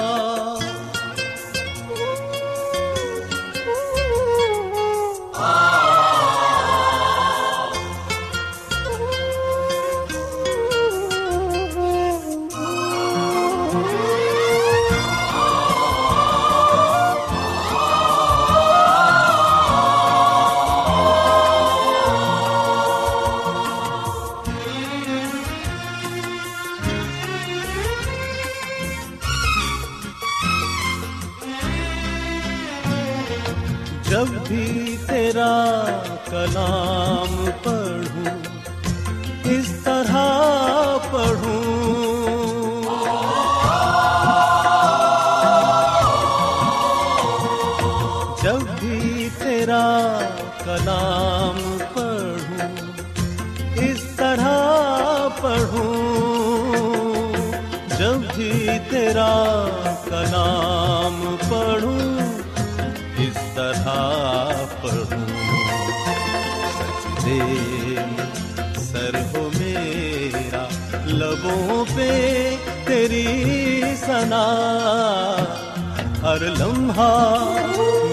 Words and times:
جب 48.43 48.61
بھی 48.79 49.29
تیرا 49.37 49.85
کلام 50.63 51.57
پڑھوں، 51.93 52.69
اس 53.75 54.03
طرح 54.15 55.27
پڑھوں، 55.41 57.33
جب 57.97 58.15
بھی 58.35 58.67
تیرا 58.89 59.33
کلام 60.05 61.35
پڑھوں، 61.49 62.17
اس 63.17 63.37
طرح 63.55 63.93
پڑھوں۔ 64.81 65.25
سجدے 66.77 67.39
سر 68.81 69.19
ہو 69.33 69.49
میرا، 69.57 70.67
لبوں 71.05 71.85
پہ 71.95 72.09
تیری 72.85 73.27
سنا 74.05 74.45
ہر 76.23 76.41
لمحہ 76.59 78.10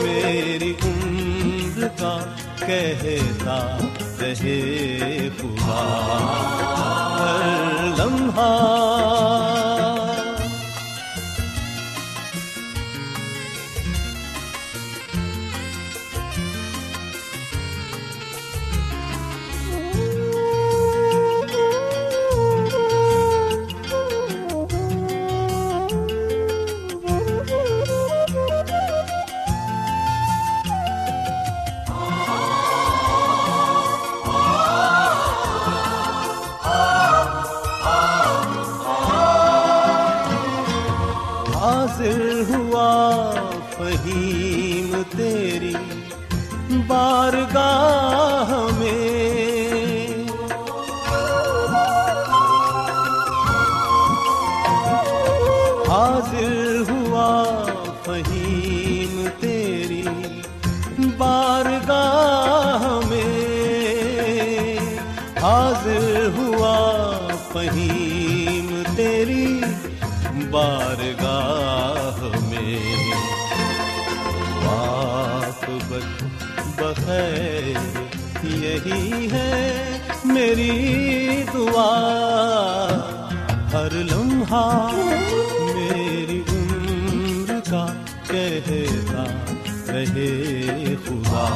کہتا 2.68 3.56
رہے 4.20 5.28
خدا 5.38 5.84
ہر 7.18 7.46
لمحہ 7.98 9.67
یہی 78.68 79.28
ہے 79.32 79.98
میری 80.24 81.42
دعا۔ 81.54 81.94
ہر 83.72 83.92
لمحہ 83.92 84.88
میری 85.74 86.42
عمر 86.48 87.70
کا 87.70 87.86
کہتا 88.28 89.24
رہے 89.88 90.94
خدا۔ 91.06 91.46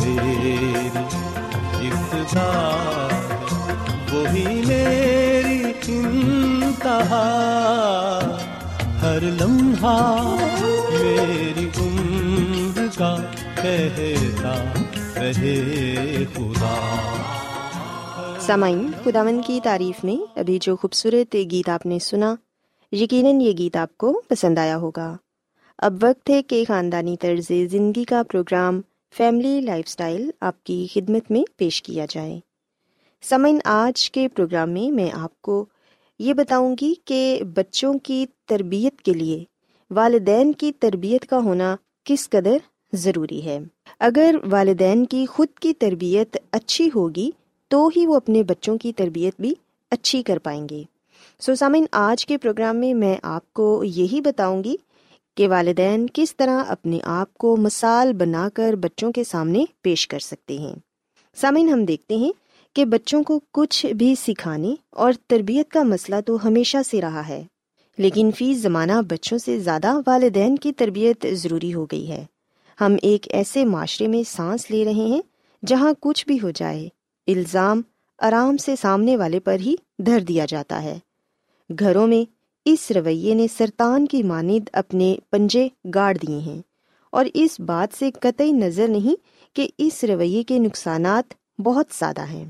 میری 0.00 0.88
ابتدا 1.88 2.50
وہی 4.12 4.62
میری 4.66 5.31
انتہا، 5.88 7.26
ہر 9.02 9.18
لمحہ 9.20 10.36
میری 10.92 11.68
عمر 11.78 12.86
کا 12.98 13.16
کہتا 13.62 14.64
رہے 15.16 16.24
خدا۔ 16.34 16.98
سامعین 18.40 18.90
خداون 19.04 19.40
کی 19.46 19.60
تعریف 19.62 20.04
میں 20.04 20.38
ابھی 20.38 20.58
جو 20.60 20.76
خوبصورت 20.76 21.34
گیت 21.34 21.68
آپ 21.68 21.86
نے 21.86 21.98
سنا، 21.98 22.34
یقیناً 22.92 23.40
یہ 23.40 23.52
گیت 23.58 23.76
آپ 23.76 23.98
کو 23.98 24.22
پسند 24.28 24.58
آیا 24.58 24.76
ہوگا۔ 24.76 25.16
اب 25.78 25.94
وقت 26.02 26.30
ہے 26.30 26.42
کہ 26.42 26.64
خاندانی 26.68 27.16
طرز 27.16 27.52
زندگی 27.70 28.04
کا 28.04 28.22
پروگرام 28.22 28.80
فیملی 29.16 29.60
لائف 29.60 29.88
سٹائل 29.88 30.30
آپ 30.40 30.64
کی 30.64 30.86
خدمت 30.94 31.30
میں 31.30 31.42
پیش 31.56 31.82
کیا 31.82 32.06
جائے۔ 32.10 32.40
سمن، 33.22 33.58
آج 33.64 34.10
کے 34.10 34.28
پروگرام 34.28 34.70
میں 34.70 34.90
میں 34.90 35.10
آپ 35.12 35.42
کو 35.42 35.64
یہ 36.18 36.34
بتاؤں 36.34 36.76
گی 36.80 36.94
کہ 37.04 37.42
بچوں 37.54 37.94
کی 37.98 38.26
تربیت 38.46 39.02
کے 39.02 39.12
لیے 39.12 39.44
والدین 39.90 40.52
کی 40.52 40.72
تربیت 40.72 41.26
کا 41.26 41.38
ہونا 41.38 41.76
کس 42.04 42.30
قدر 42.30 42.56
ضروری 42.92 43.44
ہے۔ 43.44 43.58
اگر 43.98 44.34
والدین 44.50 45.04
کی 45.04 45.26
خود 45.26 45.48
کی 45.60 45.74
تربیت 45.74 46.36
اچھی 46.52 46.88
ہوگی، 46.94 47.30
تو 47.68 47.88
ہی 47.96 48.06
وہ 48.06 48.14
اپنے 48.14 48.42
بچوں 48.42 48.78
کی 48.78 48.92
تربیت 48.92 49.40
بھی 49.40 49.54
اچھی 49.90 50.22
کر 50.22 50.38
پائیں 50.38 50.68
گے۔ 50.68 50.82
سو 51.40 51.54
سامن 51.54 51.84
آج 51.92 52.26
کے 52.26 52.38
پروگرام 52.38 52.76
میں 52.76 52.94
میں 52.94 53.16
آپ 53.22 53.52
کو 53.52 53.84
یہی 53.84 54.20
بتاؤں 54.20 54.64
گی 54.64 54.76
کہ 55.36 55.48
والدین 55.48 56.06
کس 56.12 56.36
طرح 56.36 56.64
اپنے 56.68 56.98
آپ 57.02 57.34
کو 57.34 57.56
مثال 57.56 58.12
بنا 58.12 58.48
کر 58.54 58.72
بچوں 58.72 59.12
کے 59.12 59.24
سامنے 59.24 59.64
پیش 59.82 60.08
کر 60.08 60.18
سکتے 60.18 60.58
ہیں۔ 60.58 60.74
سامعین 61.36 61.68
ہم 61.68 61.84
دیکھتے 61.84 62.16
ہیں 62.16 62.32
کہ 62.74 62.84
بچوں 62.84 63.22
کو 63.22 63.40
کچھ 63.52 63.86
بھی 63.86 64.14
سکھانے 64.14 64.74
اور 64.90 65.12
تربیت 65.26 65.68
کا 65.68 65.82
مسئلہ 65.82 66.16
تو 66.26 66.46
ہمیشہ 66.46 66.78
سے 66.90 67.00
رہا 67.00 67.28
ہے۔ 67.28 67.44
لیکن 67.98 68.30
فی 68.36 68.54
زمانہ 68.54 68.92
بچوں 69.08 69.38
سے 69.38 69.58
زیادہ 69.58 69.92
والدین 70.06 70.56
کی 70.56 70.72
تربیت 70.72 71.26
ضروری 71.32 71.74
ہو 71.74 71.84
گئی 71.84 72.08
ہے۔ 72.08 72.24
ہم 72.80 72.96
ایک 73.02 73.26
ایسے 73.30 73.64
معاشرے 73.64 74.08
میں 74.08 74.22
سانس 74.26 74.70
لے 74.70 74.84
رہے 74.84 74.92
ہیں 74.92 75.22
جہاں 75.66 75.92
کچھ 76.00 76.26
بھی 76.26 76.38
ہو 76.42 76.50
جائے، 76.50 76.88
الزام 77.26 77.82
آرام 78.18 78.56
سے 78.56 78.76
سامنے 78.76 79.16
والے 79.16 79.40
پر 79.40 79.56
ہی 79.60 79.74
دھر 79.98 80.20
دیا 80.20 80.44
جاتا 80.48 80.82
ہے۔ 80.82 80.98
گھروں 81.78 82.06
میں 82.06 82.30
اس 82.64 82.90
رویے 82.90 83.34
نے 83.34 83.46
سرطان 83.58 84.06
کی 84.06 84.22
مانند 84.22 84.68
اپنے 84.72 85.16
پنجے 85.30 85.68
گاڑ 85.94 86.16
دیے 86.26 86.38
ہیں۔ 86.38 86.62
اور 87.12 87.24
اس 87.34 87.60
بات 87.60 87.98
سے 87.98 88.10
قطعی 88.10 88.52
نظر 88.52 88.88
نہیں 88.88 89.16
کہ 89.56 89.68
اس 89.78 90.04
رویے 90.04 90.42
کے 90.42 90.58
نقصانات 90.58 91.34
بہت 91.60 91.86
زیادہ 91.98 92.24
ہیں۔ 92.24 92.44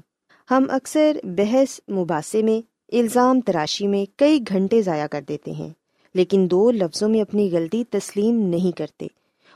ہم 0.51 0.65
اکثر 0.69 1.17
بحث 1.25 1.81
مباحثے 1.91 2.43
میں، 2.43 2.61
الزام 2.95 3.41
تراشی 3.41 3.87
میں 3.87 4.19
کئی 4.19 4.41
گھنٹے 4.49 4.83
ضائع 4.83 5.07
کر 5.07 5.21
دیتے 5.29 5.51
ہیں، 5.51 5.69
لیکن 6.15 6.49
دو 6.51 6.71
لفظوں 6.71 7.09
میں 7.09 7.21
اپنی 7.21 7.51
غلطی 7.53 7.85
تسلیم 7.85 8.39
نہیں 8.39 8.77
کرتے 8.77 9.07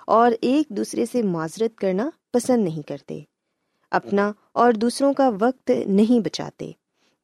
اور 0.07 0.33
ایک 0.41 0.69
دوسرے 0.69 1.05
سے 1.13 1.23
معذرت 1.23 1.79
کرنا 1.79 2.11
پسند 2.33 2.65
نہیں 2.65 2.89
کرتے۔ 2.89 3.21
اپنا 3.91 4.33
اور 4.53 4.73
دوسروں 4.73 5.15
کا 5.15 5.31
وقت 5.41 5.71
نہیں 5.87 6.21
بچاتے، 6.21 6.71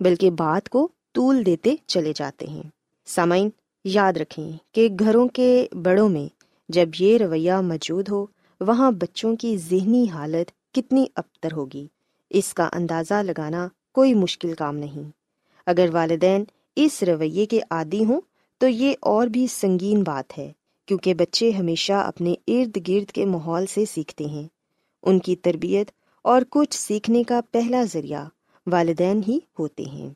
بلکہ 0.00 0.30
بات 0.30 0.68
کو 0.68 0.88
طول 1.12 1.46
دیتے 1.46 1.74
چلے 1.86 2.12
جاتے 2.16 2.46
ہیں۔ 2.46 2.62
سامعین، 3.06 3.50
یاد 3.84 4.12
رکھیں 4.12 4.52
کہ 4.72 4.88
گھروں 4.98 5.28
کے 5.28 5.66
بڑوں 5.82 6.08
میں 6.08 6.28
جب 6.68 6.88
یہ 6.98 7.18
رویہ 7.18 7.52
موجود 7.52 8.08
ہو، 8.08 8.26
وہاں 8.60 8.90
بچوں 8.90 9.36
کی 9.36 9.56
ذہنی 9.56 10.10
حالت 10.10 10.74
کتنی 10.74 11.06
ابتر 11.14 11.52
ہوگی۔ 11.52 11.86
اس 12.32 12.54
کا 12.54 12.68
اندازہ 12.72 13.14
لگانا 13.14 13.68
کوئی 13.92 14.14
مشکل 14.14 14.54
کام 14.54 14.76
نہیں۔ 14.76 15.10
اگر 15.66 15.86
والدین 15.92 16.44
اس 16.76 17.02
رویے 17.02 17.46
کے 17.46 17.60
عادی 17.70 18.04
ہوں 18.04 18.20
تو 18.58 18.68
یہ 18.68 18.94
اور 19.00 19.26
بھی 19.26 19.46
سنگین 19.46 20.02
بات 20.02 20.38
ہے، 20.38 20.52
کیونکہ 20.86 21.14
بچے 21.14 21.50
ہمیشہ 21.50 21.92
اپنے 21.92 22.34
ارد 22.48 22.88
گرد 22.88 23.10
کے 23.10 23.24
ماحول 23.24 23.66
سے 23.66 23.84
سیکھتے 23.84 24.24
ہیں۔ 24.24 24.48
ان 25.02 25.18
کی 25.18 25.36
تربیت 25.36 25.90
اور 26.22 26.42
کچھ 26.50 26.78
سیکھنے 26.78 27.22
کا 27.22 27.40
پہلا 27.50 27.82
ذریعہ 27.92 28.24
والدین 28.66 29.20
ہی 29.28 29.38
ہوتے 29.58 29.82
ہیں۔ 29.82 30.10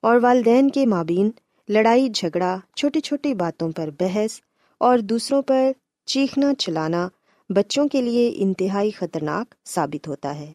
اور 0.00 0.18
والدین 0.22 0.70
کے 0.70 0.86
مابین 0.86 1.30
لڑائی، 1.68 2.08
جھگڑا، 2.08 2.58
چھوٹی 2.76 3.00
چھوٹی 3.00 3.34
باتوں 3.34 3.72
پر 3.72 3.90
بحث 4.00 4.40
اور 4.78 4.98
دوسروں 4.98 5.42
پر 5.42 5.72
چیخنا 6.04 6.54
چلانا 6.54 7.08
بچوں 7.48 7.88
کے 7.88 8.00
لیے 8.00 8.32
انتہائی 8.36 8.90
خطرناک 8.90 9.54
ثابت 9.68 10.08
ہوتا 10.08 10.34
ہے۔ 10.34 10.52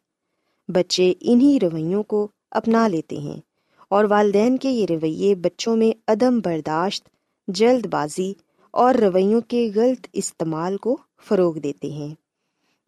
بچے 0.68 1.14
انہی 1.22 1.60
رویوں 1.62 2.04
کو 2.04 2.28
اپنا 2.52 2.88
لیتے 2.88 3.18
ہیں 3.18 3.42
اور 3.90 4.06
والدین 4.10 4.58
کے 4.58 4.70
یہ 4.70 4.86
رویے 4.90 5.36
بچوں 5.36 5.76
میں 5.76 5.92
عدم 6.08 6.40
برداشت، 6.40 7.10
جلد 7.48 7.86
بازی 7.86 8.34
اور 8.72 8.96
رویوں 8.96 9.42
کے 9.42 9.70
غلط 9.76 10.08
استعمال 10.14 10.78
کو 10.78 10.98
فروغ 11.26 11.60
دیتے 11.60 11.92
ہیں۔ 11.92 12.16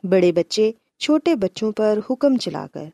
بڑے 0.04 0.32
بچے 0.32 0.72
چھوٹے 1.00 1.36
بچوں 1.36 1.72
پر 1.72 2.00
حکم 2.10 2.38
چلا 2.38 2.68
کر 2.74 2.86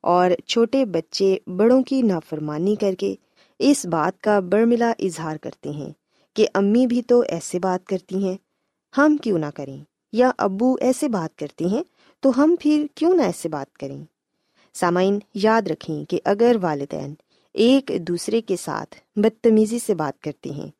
اور 0.00 0.30
چھوٹے 0.46 0.84
بچے 0.84 1.38
بڑوں 1.46 1.82
کی 1.82 2.02
نافرمانی 2.02 2.74
کر 2.74 2.94
کے 2.98 3.14
اس 3.58 3.86
بات 3.86 4.20
کا 4.20 4.40
برملا 4.40 4.92
اظہار 4.98 5.36
کرتے 5.36 5.70
ہیں 5.70 5.92
کہ 6.34 6.46
امی 6.54 6.86
بھی 6.86 7.02
تو 7.02 7.20
ایسے 7.20 7.58
بات 7.58 7.86
کرتی 7.86 8.24
ہیں، 8.24 8.36
ہم 8.98 9.16
کیوں 9.16 9.38
نہ 9.38 9.46
کریں؟ 9.54 9.76
یا 10.12 10.30
ابو 10.38 10.76
ایسے 10.80 11.08
بات 11.08 11.38
کرتے 11.38 11.64
ہیں 11.64 11.82
تو 12.20 12.30
ہم 12.36 12.54
پھر 12.60 12.86
کیوں 12.94 13.14
نہ 13.14 13.22
ایسے 13.22 13.48
بات 13.48 13.78
کریں؟ 13.78 14.04
سامعین، 14.78 15.18
یاد 15.34 15.62
رکھیں 15.62 16.04
کہ 16.04 16.20
اگر 16.24 16.56
والدین 16.60 17.14
ایک 17.54 17.90
دوسرے 18.08 18.40
کے 18.40 18.56
ساتھ 18.56 18.94
بدتمیزی 19.16 19.78
سے 19.78 19.94
بات 19.94 20.22
کرتے 20.22 20.50
ہیں، 20.50 20.70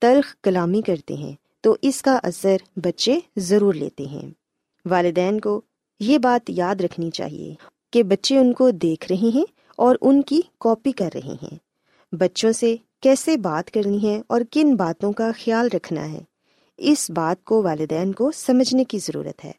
تلخ 0.00 0.34
کلامی 0.42 0.82
کرتے 0.82 1.14
ہیں، 1.14 1.32
تو 1.60 1.76
اس 1.82 2.02
کا 2.02 2.18
اثر 2.22 2.56
بچے 2.76 3.18
ضرور 3.36 3.74
لیتے 3.74 4.06
ہیں۔ 4.06 4.30
والدین 4.84 5.40
کو 5.40 5.60
یہ 6.00 6.18
بات 6.18 6.50
یاد 6.50 6.80
رکھنی 6.80 7.10
چاہیے 7.10 7.54
کہ 7.92 8.02
بچے 8.02 8.38
ان 8.38 8.52
کو 8.52 8.70
دیکھ 8.70 9.12
رہے 9.12 9.30
ہیں 9.34 9.44
اور 9.76 9.96
ان 10.00 10.22
کی 10.22 10.40
کاپی 10.60 10.92
کر 10.92 11.10
رہے 11.14 11.34
ہیں۔ 11.42 11.56
بچوں 12.12 12.52
سے 12.52 12.76
کیسے 13.02 13.36
بات 13.36 13.70
کرنی 13.70 14.08
ہے 14.08 14.22
اور 14.26 14.40
کن 14.50 14.76
باتوں 14.76 15.12
کا 15.12 15.30
خیال 15.44 15.68
رکھنا 15.74 16.12
ہے، 16.12 16.20
اس 16.76 17.10
بات 17.10 17.44
کو 17.44 17.62
والدین 17.62 18.12
کو 18.12 18.30
سمجھنے 18.34 18.84
کی 18.84 18.98
ضرورت 18.98 19.44
ہے۔ 19.44 19.52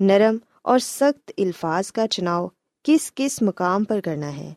نرم 0.00 0.36
اور 0.62 0.78
سخت 0.78 1.32
الفاظ 1.38 1.92
کا 1.92 2.08
چناؤ 2.08 2.48
کس 2.84 3.12
کس 3.14 3.42
مقام 3.42 3.84
پر 3.84 4.00
کرنا 4.00 4.36
ہے۔ 4.36 4.54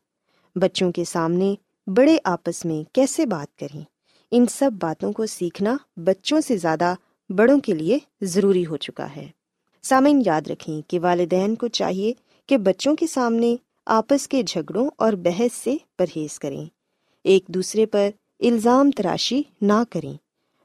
بچوں 0.56 0.92
کے 0.92 1.04
سامنے 1.04 1.56
بڑے 1.88 2.18
آپس 2.24 2.66
میں 2.66 2.96
کیسے 2.96 3.26
بات 3.26 3.60
کریں۔ 3.60 3.82
ان 4.32 4.46
سب 4.46 4.72
باتوں 4.80 5.14
کو 5.14 5.26
سیکھنا 5.26 5.78
بچوں 5.98 6.42
سے 6.42 6.58
زیادہ 6.58 6.94
بڑوں 7.30 7.60
کے 7.60 7.74
لیے 7.74 8.00
ضروری 8.22 8.66
ہو 8.66 8.78
چکا 8.78 9.16
ہے۔ 9.16 9.28
سامعین، 9.84 10.22
یاد 10.26 10.42
رکھیں 10.48 10.82
کہ 10.88 11.00
والدین 11.00 11.56
کو 11.56 11.68
چاہیے 11.68 12.14
کہ 12.46 12.58
بچوں 12.58 12.96
کے 12.96 13.08
سامنے 13.08 13.56
آپس 13.86 14.28
کے 14.28 14.44
جھگڑوں 14.44 14.90
اور 14.98 15.14
بحث 15.14 15.54
سے 15.54 15.78
پرہیز 15.98 16.40
کریں۔ 16.40 16.66
ایک 17.24 17.44
دوسرے 17.48 17.86
پر 17.86 18.10
الزام 18.40 18.92
تراشی 18.92 19.42
نہ 19.62 19.84
کریں۔ 19.90 20.14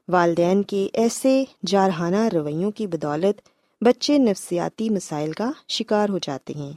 والدین 0.07 0.63
کے 0.63 0.89
ایسے 0.93 1.43
جارحانہ 1.65 2.27
رویوں 2.33 2.71
کی 2.71 2.87
بدولت 2.87 3.49
بچے 3.81 4.17
نفسیاتی 4.17 4.89
مسائل 4.89 5.31
کا 5.31 5.51
شکار 5.69 6.09
ہو 6.09 6.17
جاتے 6.17 6.53
ہیں۔ 6.53 6.71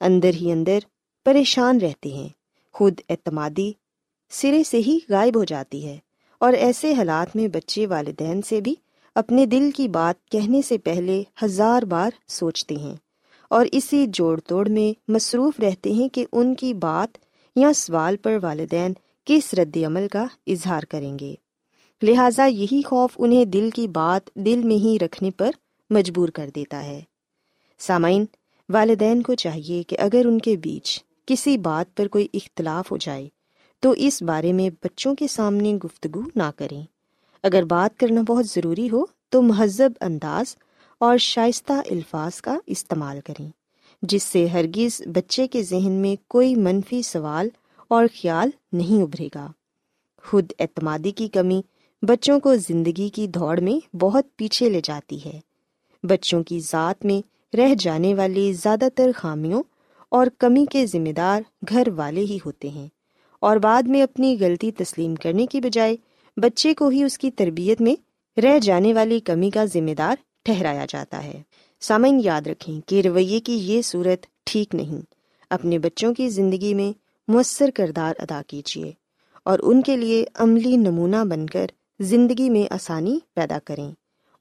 اندر 0.00 0.30
ہی 0.34 0.52
اندر 0.52 0.78
پریشان 1.24 1.80
رہتے 1.80 2.08
ہیں۔ 2.08 2.28
خود 2.72 3.00
اعتمادی 3.08 3.72
سرے 4.30 4.62
سے 4.64 4.76
ہی 4.76 4.98
غائب 5.08 5.36
ہو 5.36 5.44
جاتی 5.44 5.86
ہے 5.86 5.98
اور 6.40 6.52
ایسے 6.52 6.92
حالات 6.92 7.36
میں 7.36 7.48
بچے 7.48 7.86
والدین 7.86 8.42
سے 8.42 8.60
بھی 8.60 8.74
اپنے 9.14 9.46
دل 9.46 9.70
کی 9.70 9.88
بات 9.88 10.30
کہنے 10.30 10.62
سے 10.62 10.78
پہلے 10.78 11.22
ہزار 11.44 11.82
بار 11.82 12.10
سوچتے 12.28 12.74
ہیں 12.74 12.96
اور 13.50 13.66
اسی 13.72 14.06
جوڑ 14.12 14.40
توڑ 14.40 14.68
میں 14.68 15.10
مصروف 15.10 15.60
رہتے 15.60 15.92
ہیں 15.92 16.08
کہ 16.08 16.26
ان 16.32 16.54
کی 16.54 16.74
بات 16.74 17.18
یا 17.56 17.72
سوال 17.72 18.16
پر 18.16 18.38
والدین 18.42 18.92
کس 19.24 19.54
رد 19.54 19.76
عمل 19.86 20.08
کا 20.08 20.26
اظہار 20.46 20.82
کریں 20.82 21.18
گے۔ 21.18 21.34
لہٰذا 22.02 22.44
یہی 22.44 22.82
خوف 22.82 23.10
انہیں 23.18 23.44
دل 23.44 23.70
کی 23.74 23.88
بات 23.88 24.30
دل 24.34 24.62
میں 24.64 24.76
ہی 24.76 24.98
رکھنے 25.00 25.30
پر 25.30 25.50
مجبور 25.90 26.28
کر 26.28 26.50
دیتا 26.56 26.84
ہے۔ 26.84 27.00
سامعین 27.78 28.24
والدین 28.68 29.22
کو 29.22 29.34
چاہیے 29.34 29.82
کہ 29.82 29.96
اگر 30.00 30.22
ان 30.24 30.38
کے 30.38 30.56
بیچ 30.56 31.04
کسی 31.26 31.58
بات 31.58 31.96
پر 31.96 32.08
کوئی 32.08 32.26
اختلاف 32.34 32.92
ہو 32.92 32.96
جائے، 32.96 33.28
تو 33.80 33.94
اس 33.96 34.22
بارے 34.22 34.52
میں 34.52 34.70
بچوں 34.84 35.14
کے 35.14 35.26
سامنے 35.26 35.74
گفتگو 35.74 36.22
نہ 36.36 36.50
کریں۔ 36.56 36.84
اگر 37.42 37.64
بات 37.64 38.00
کرنا 38.00 38.22
بہت 38.22 38.46
ضروری 38.46 38.90
ہو، 38.90 39.04
تو 39.28 39.42
مہذب 39.42 39.90
انداز 40.00 40.56
اور 41.00 41.18
شائستہ 41.18 41.72
الفاظ 41.72 42.40
کا 42.40 42.58
استعمال 42.66 43.20
کریں، 43.26 43.48
جس 44.02 44.22
سے 44.22 44.46
ہرگز 44.46 45.02
بچے 45.06 45.46
کے 45.46 45.62
ذہن 45.62 45.92
میں 45.92 46.16
کوئی 46.28 46.54
منفی 46.54 47.02
سوال 47.02 47.48
اور 47.88 48.04
خیال 48.20 48.50
نہیں 48.72 49.02
ابھرے 49.02 49.28
گا۔ 49.34 49.52
خود 50.24 50.52
اعتمادی 50.58 51.10
کی 51.10 51.28
کمی 51.28 51.62
بچوں 52.02 52.40
کو 52.40 52.56
زندگی 52.56 53.08
کی 53.08 53.26
دوڑ 53.26 53.60
میں 53.60 53.96
بہت 53.96 54.24
پیچھے 54.36 54.68
لے 54.68 54.80
جاتی 54.84 55.24
ہے۔ 55.24 55.40
بچوں 56.02 56.42
کی 56.42 56.60
ذات 56.60 57.04
میں 57.04 57.37
رہ 57.56 57.74
جانے 57.78 58.14
والی 58.14 58.52
زیادہ 58.52 58.88
تر 58.94 59.10
خامیوں 59.16 59.62
اور 60.08 60.26
کمی 60.38 60.66
کے 60.70 60.86
ذمہ 60.86 61.12
دار 61.12 61.42
گھر 61.68 61.88
والے 61.96 62.20
ہی 62.20 62.38
ہوتے 62.46 62.68
ہیں 62.68 62.88
اور 63.40 63.56
بعد 63.56 63.82
میں 63.82 64.02
اپنی 64.02 64.36
غلطی 64.40 64.72
تسلیم 64.72 65.14
کرنے 65.14 65.46
کی 65.46 65.60
بجائے 65.60 65.96
بچے 66.36 66.74
کو 66.74 66.88
ہی 66.88 67.02
اس 67.02 67.18
کی 67.18 67.30
تربیت 67.30 67.80
میں 67.80 67.94
رہ 68.40 68.58
جانے 68.58 68.94
والی 68.94 69.20
کمی 69.20 69.50
کا 69.50 69.64
ذمہ 69.64 69.94
دار 69.98 70.16
ٹھہرایا 70.44 70.86
جاتا 70.88 71.24
ہے۔ 71.24 71.42
سامعین، 71.80 72.20
یاد 72.24 72.46
رکھیں 72.46 72.80
کہ 72.88 73.00
رویے 73.00 73.40
کی 73.40 73.52
یہ 73.52 73.82
صورت 73.82 74.26
ٹھیک 74.44 74.74
نہیں۔ 74.74 75.02
اپنے 75.50 75.78
بچوں 75.78 76.14
کی 76.14 76.28
زندگی 76.28 76.74
میں 76.74 76.98
مؤثر 77.28 77.70
کردار 77.70 78.14
ادا 78.18 78.42
کیجیے 78.46 78.92
اور 79.44 79.58
ان 79.62 79.82
کے 79.82 79.96
لیے 79.96 80.24
عملی 80.34 80.76
نمونہ 80.76 81.24
بن 81.24 81.46
کر 81.46 81.66
زندگی 82.00 82.50
میں 82.50 82.72
آسانی 82.72 83.18
پیدا 83.34 83.58
کریں 83.64 83.92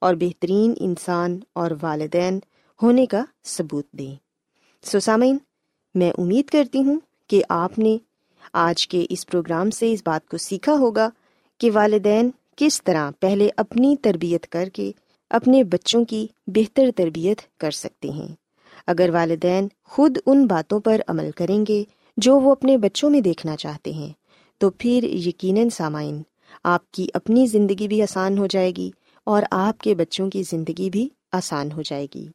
اور 0.02 0.16
بہترین 0.16 0.74
انسان 0.80 1.40
اور 1.54 1.72
والدین 1.82 2.40
ہونے 2.82 3.06
کا 3.06 3.26
ثبوت 3.46 3.92
دیں۔ 3.92 4.16
سوسامین 4.84 5.38
میں 5.96 6.12
امید 6.18 6.50
کرتی 6.50 6.84
ہوں 6.84 7.00
کہ 7.28 7.44
آپ 7.50 7.80
نے 7.80 7.98
آج 8.54 8.88
کے 8.88 9.06
اس 9.10 9.28
پروگرام 9.28 9.70
سے 9.70 9.94
اس 9.94 10.04
بات 10.06 10.30
کو 10.30 10.38
سیکھا 10.38 10.74
ہوگا 10.74 11.10
کہ 11.58 11.72
والدین 11.74 12.30
کس 12.56 12.84
طرح 12.84 13.12
پہلے 13.20 13.50
اپنی 13.58 13.96
تربیت 14.02 14.48
کر 14.48 14.70
کے 14.74 14.92
اپنے 15.30 15.64
بچوں 15.64 16.06
کی 16.06 16.28
بہتر 16.48 16.84
تربیت 16.96 17.60
کر 17.60 17.72
سکتے 17.72 18.10
ہیں۔ 18.10 18.28
اگر 18.88 19.10
والدین 19.14 19.68
خود 19.84 20.18
ان 20.26 20.48
باتوں 20.48 20.80
پر 20.80 21.02
عمل 21.08 21.32
کریں 21.32 21.66
گے 21.68 21.84
جو 22.18 22.40
وہ 22.40 22.52
اپنے 22.52 22.78
بچوں 22.78 23.10
میں 23.10 23.22
دیکھنا 23.22 23.58
چاہتے 23.58 23.92
ہیں، 23.92 24.14
تو 24.58 24.70
پھر 24.70 25.04
یقیناً 25.04 25.70
سامعین، 25.70 26.22
آپ 26.64 26.92
کی 26.92 27.08
اپنی 27.14 27.46
زندگی 27.48 27.88
بھی 27.88 28.02
آسان 28.02 28.38
ہو 28.38 28.48
جائے 28.48 28.72
گی 28.78 28.92
اور 29.24 29.44
آپ 29.52 29.82
کے 29.82 29.96
بچوں 29.96 30.30
کی 30.30 30.44
زندگی 30.44 30.90
بھی 30.90 31.10
آسان 31.32 31.72
ہو 31.72 31.82
جائے 31.82 32.08
گی۔ 32.16 32.28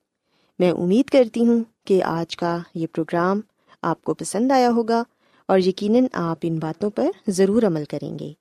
میں 0.63 0.71
امید 0.71 1.11
کرتی 1.11 1.47
ہوں 1.47 1.65
کہ 1.87 2.03
آج 2.03 2.37
کا 2.37 2.59
یہ 2.75 2.87
پروگرام 2.93 3.41
آپ 3.83 4.03
کو 4.03 4.15
پسند 4.15 4.53
آیا 4.53 4.71
ہوگا 4.71 5.03
اور 5.49 5.59
یقیناً 5.59 6.05
آپ 6.13 6.39
ان 6.43 6.59
باتوں 6.59 6.91
پر 6.91 7.11
ضرور 7.29 7.63
عمل 7.63 7.85
کریں 7.85 8.19
گے۔ 8.19 8.33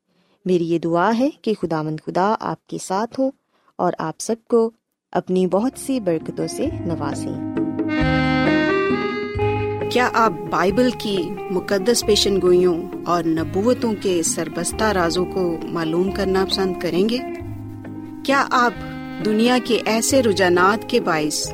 میری 0.46 0.66
یہ 0.66 0.80
دعا 0.80 1.12
ہے 1.20 1.30
کہ 1.42 1.54
خدا 1.62 1.82
مند 1.82 1.98
خدا 2.06 2.36
آپ 2.40 2.68
کے 2.68 2.78
ساتھ 2.82 3.20
ہوں 3.20 3.32
اور 3.76 3.94
آپ 4.00 4.14
سب 4.20 4.36
کو 4.48 4.72
اپنی 5.12 5.48
بہت 5.48 5.72
سی 5.76 6.00
برکتوں 6.00 6.48
سے 6.48 6.66
نوازیں۔ 6.66 7.56
کیا 9.90 10.10
آپ 10.14 10.34
بائبل 10.50 10.90
کی 11.00 11.18
مقدس 11.52 12.06
پیشن 12.06 12.42
گوئیوں 12.42 12.88
اور 13.06 13.24
نبوتوں 13.24 13.94
کے 14.02 14.24
سربستہ 14.24 14.84
رازوں 14.84 15.26
کو 15.26 15.58
معلوم 15.64 16.12
کرنا 16.12 16.46
پسند 16.50 16.80
کریں 16.80 17.10
گے؟ 17.10 17.18
کیا 18.26 18.48
آپ 18.52 18.74
دنیا 19.26 19.58
کے 19.64 19.82
ایسے 19.86 20.24
رجحانات 20.24 20.90
کے 20.90 21.02
باعث 21.02 21.54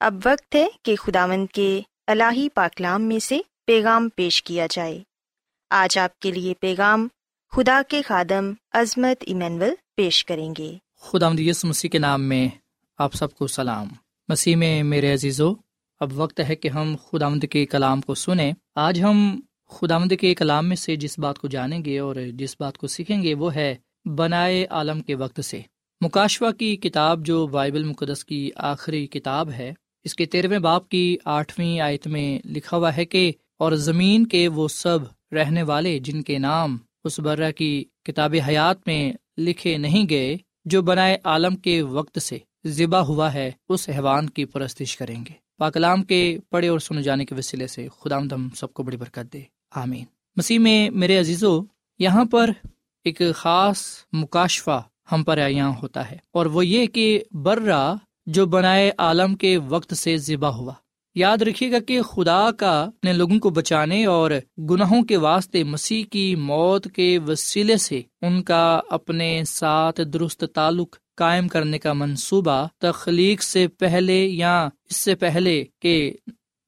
اب 0.00 0.14
وقت 0.24 0.54
ہے 0.54 0.66
کہ 0.82 0.96
خداوند 0.96 1.46
کے 1.52 1.80
الہی 2.06 2.48
پاکلام 2.48 3.02
میں 3.02 3.18
سے 3.18 3.38
پیغام 3.66 4.08
پیش 4.16 4.42
کیا 4.42 4.66
جائے۔ 4.70 5.02
آج 5.70 5.98
آپ 5.98 6.18
کے 6.18 6.30
لیے 6.30 6.54
پیغام 6.60 7.08
خدا 7.50 7.82
کے 7.88 8.02
خادم 8.02 8.52
عظمت 8.72 9.24
ایمینول 9.26 9.70
پیش 9.96 10.24
کریں 10.24 10.54
گے۔ 10.58 10.76
خدا 11.00 11.28
مسیح 11.64 11.90
کے 11.90 11.98
نام 11.98 12.22
میں 12.22 12.48
آپ 12.98 13.14
سب 13.14 13.34
کو 13.34 13.46
سلام۔ 13.46 13.88
مسیح 14.28 14.56
میں 14.56 14.82
میرے 14.82 15.12
عزیزو، 15.12 15.52
اب 16.00 16.10
وقت 16.14 16.40
ہے 16.48 16.56
کہ 16.56 16.68
ہم 16.68 16.96
خدا 17.10 17.28
مد 17.28 17.44
کے 17.50 17.66
کلام 17.66 18.00
کو 18.00 18.14
سنیں۔ 18.14 18.52
آج 18.74 19.02
ہم 19.02 19.40
خدا 19.68 19.98
کے 20.20 20.34
کلام 20.34 20.68
میں 20.68 20.76
سے 20.76 20.96
جس 20.96 21.18
بات 21.18 21.38
کو 21.38 21.48
جانیں 21.48 21.84
گے 21.84 21.98
اور 21.98 22.16
جس 22.34 22.56
بات 22.60 22.78
کو 22.78 22.86
سیکھیں 22.86 23.22
گے 23.22 23.34
وہ 23.34 23.54
ہے 23.54 23.76
بنائے 24.04 24.66
عالم 24.70 25.00
کے 25.00 25.14
وقت 25.14 25.44
سے۔ 25.44 25.60
مکاشوا 26.00 26.52
کی 26.52 26.76
کتاب 26.76 27.26
جو 27.26 27.46
بائبل 27.46 27.84
مقدس 27.84 28.24
کی 28.24 28.50
آخری 28.56 29.06
کتاب 29.06 29.50
ہے 29.50 29.72
اس 30.04 30.14
کے 30.14 30.26
تیرہویں 30.26 30.58
باپ 30.58 30.88
کی 30.88 31.16
آٹھویں 31.24 31.80
آیت 31.80 32.06
میں 32.06 32.38
لکھا 32.48 32.76
ہوا 32.76 32.96
ہے 32.96 33.04
کہ، 33.04 33.30
اور 33.56 33.72
زمین 33.78 34.26
کے 34.26 34.46
وہ 34.48 34.68
سب 34.68 34.98
رہنے 35.32 35.62
والے 35.62 35.98
جن 35.98 36.22
کے 36.22 36.38
نام 36.38 36.76
اس 37.04 37.18
برہ 37.20 37.50
کی 37.52 37.72
کتاب 38.04 38.34
حیات 38.48 38.86
میں 38.86 39.12
لکھے 39.38 39.76
نہیں 39.78 40.08
گئے، 40.10 40.36
جو 40.64 40.82
بنائے 40.82 41.16
عالم 41.24 41.56
کے 41.56 41.80
وقت 41.82 42.20
سے 42.22 42.38
ذبح 42.68 43.00
ہوا 43.02 43.32
ہے، 43.34 43.50
اس 43.68 43.88
حیوان 43.88 44.28
کی 44.30 44.44
پرستش 44.44 44.96
کریں 44.96 45.20
گے۔ 45.20 45.34
پاکلام 45.58 46.02
کے 46.02 46.38
پڑھے 46.50 46.68
اور 46.68 46.78
سنے 46.78 47.02
جانے 47.02 47.24
کے 47.24 47.34
وسیلے 47.34 47.66
سے 47.66 47.86
خدا 48.00 48.18
ہم 48.18 48.48
سب 48.56 48.72
کو 48.72 48.82
بڑی 48.82 48.96
برکت 48.96 49.32
دے۔ 49.32 49.42
آمین۔ 49.74 50.04
مسیح 50.36 50.58
میں 50.58 50.90
میرے 50.90 51.18
عزیزو، 51.18 51.60
یہاں 52.00 52.24
پر 52.24 52.50
ایک 53.06 53.20
خاص 53.34 53.82
مکاشفہ 54.12 54.82
ہم 55.12 55.24
پر 55.24 55.38
یہاں 55.48 55.72
ہوتا 55.82 56.10
ہے، 56.10 56.16
اور 56.32 56.46
وہ 56.46 56.66
یہ 56.66 56.86
کہ 56.86 57.22
برا 57.44 57.82
جو 58.32 58.46
بنائے 58.46 58.90
عالم 58.98 59.34
کے 59.34 59.56
وقت 59.56 59.94
سے 59.94 60.16
ذبح 60.16 60.48
ہوا۔ 60.48 60.72
یاد 61.14 61.42
رکھیے 61.42 61.72
گا 61.72 61.78
کہ 61.78 62.02
خدا 62.02 62.50
کا 62.50 62.82
اپنے 62.82 63.12
لوگوں 63.12 63.38
کو 63.38 63.50
بچانے 63.50 64.04
اور 64.04 64.30
گناہوں 64.58 65.02
کے 65.02 65.16
واسطے 65.16 65.64
مسیح 65.64 66.04
کی 66.12 66.34
موت 66.34 66.86
کے 66.94 67.18
وسیلے 67.26 67.76
سے 67.76 68.02
ان 68.22 68.42
کا 68.42 68.80
اپنے 68.90 69.42
ساتھ 69.46 70.00
درست 70.12 70.44
تعلق 70.54 70.96
قائم 71.16 71.48
کرنے 71.48 71.78
کا 71.78 71.92
منصوبہ 71.92 72.66
تخلیق 72.78 73.42
سے 73.42 73.68
پہلے 73.68 74.26
یا 74.26 74.68
اس 74.90 74.96
سے 74.96 75.14
پہلے 75.14 75.64
کہ 75.82 76.12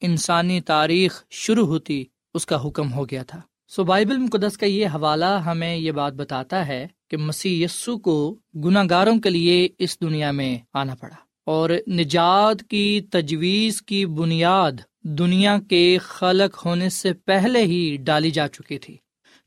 انسانی 0.01 0.61
تاریخ 0.61 1.25
شروع 1.31 1.67
ہوتی 1.67 2.05
اس 2.35 2.47
کا 2.47 2.67
حکم 2.67 2.93
ہو 2.93 3.05
گیا 3.05 3.23
تھا۔ 3.23 3.41
سو 3.69 3.85
بائبل 3.85 4.17
مقدس 4.17 4.59
کا 4.59 4.67
یہ 4.67 4.87
حوالہ 4.87 5.39
ہمیں 5.47 5.77
یہ 5.77 5.93
بات 5.93 6.13
بتاتا 6.13 6.67
ہے 6.67 6.87
کہ 7.11 7.17
مسیح 7.17 7.65
یسو 7.65 7.99
کو 7.99 8.37
گناہ 8.55 8.85
گاروں 8.91 9.21
کے 9.21 9.31
لیے 9.31 9.69
اس 9.79 10.01
دنیا 10.01 10.31
میں 10.31 10.59
آنا 10.75 10.95
پڑا۔ 10.95 11.32
اور 11.45 11.71
نجات 11.89 12.71
کی 12.71 13.01
تجویز 13.11 13.83
کی 13.83 14.07
بنیاد 14.07 14.73
دنیا 15.05 15.59
کے 15.69 15.99
خلق 16.01 16.67
ہونے 16.67 16.89
سے 16.89 17.13
پہلے 17.13 17.63
ہی 17.63 17.97
ڈالی 17.97 18.31
جا 18.31 18.49
چکی 18.49 18.79
تھی۔ 18.79 18.97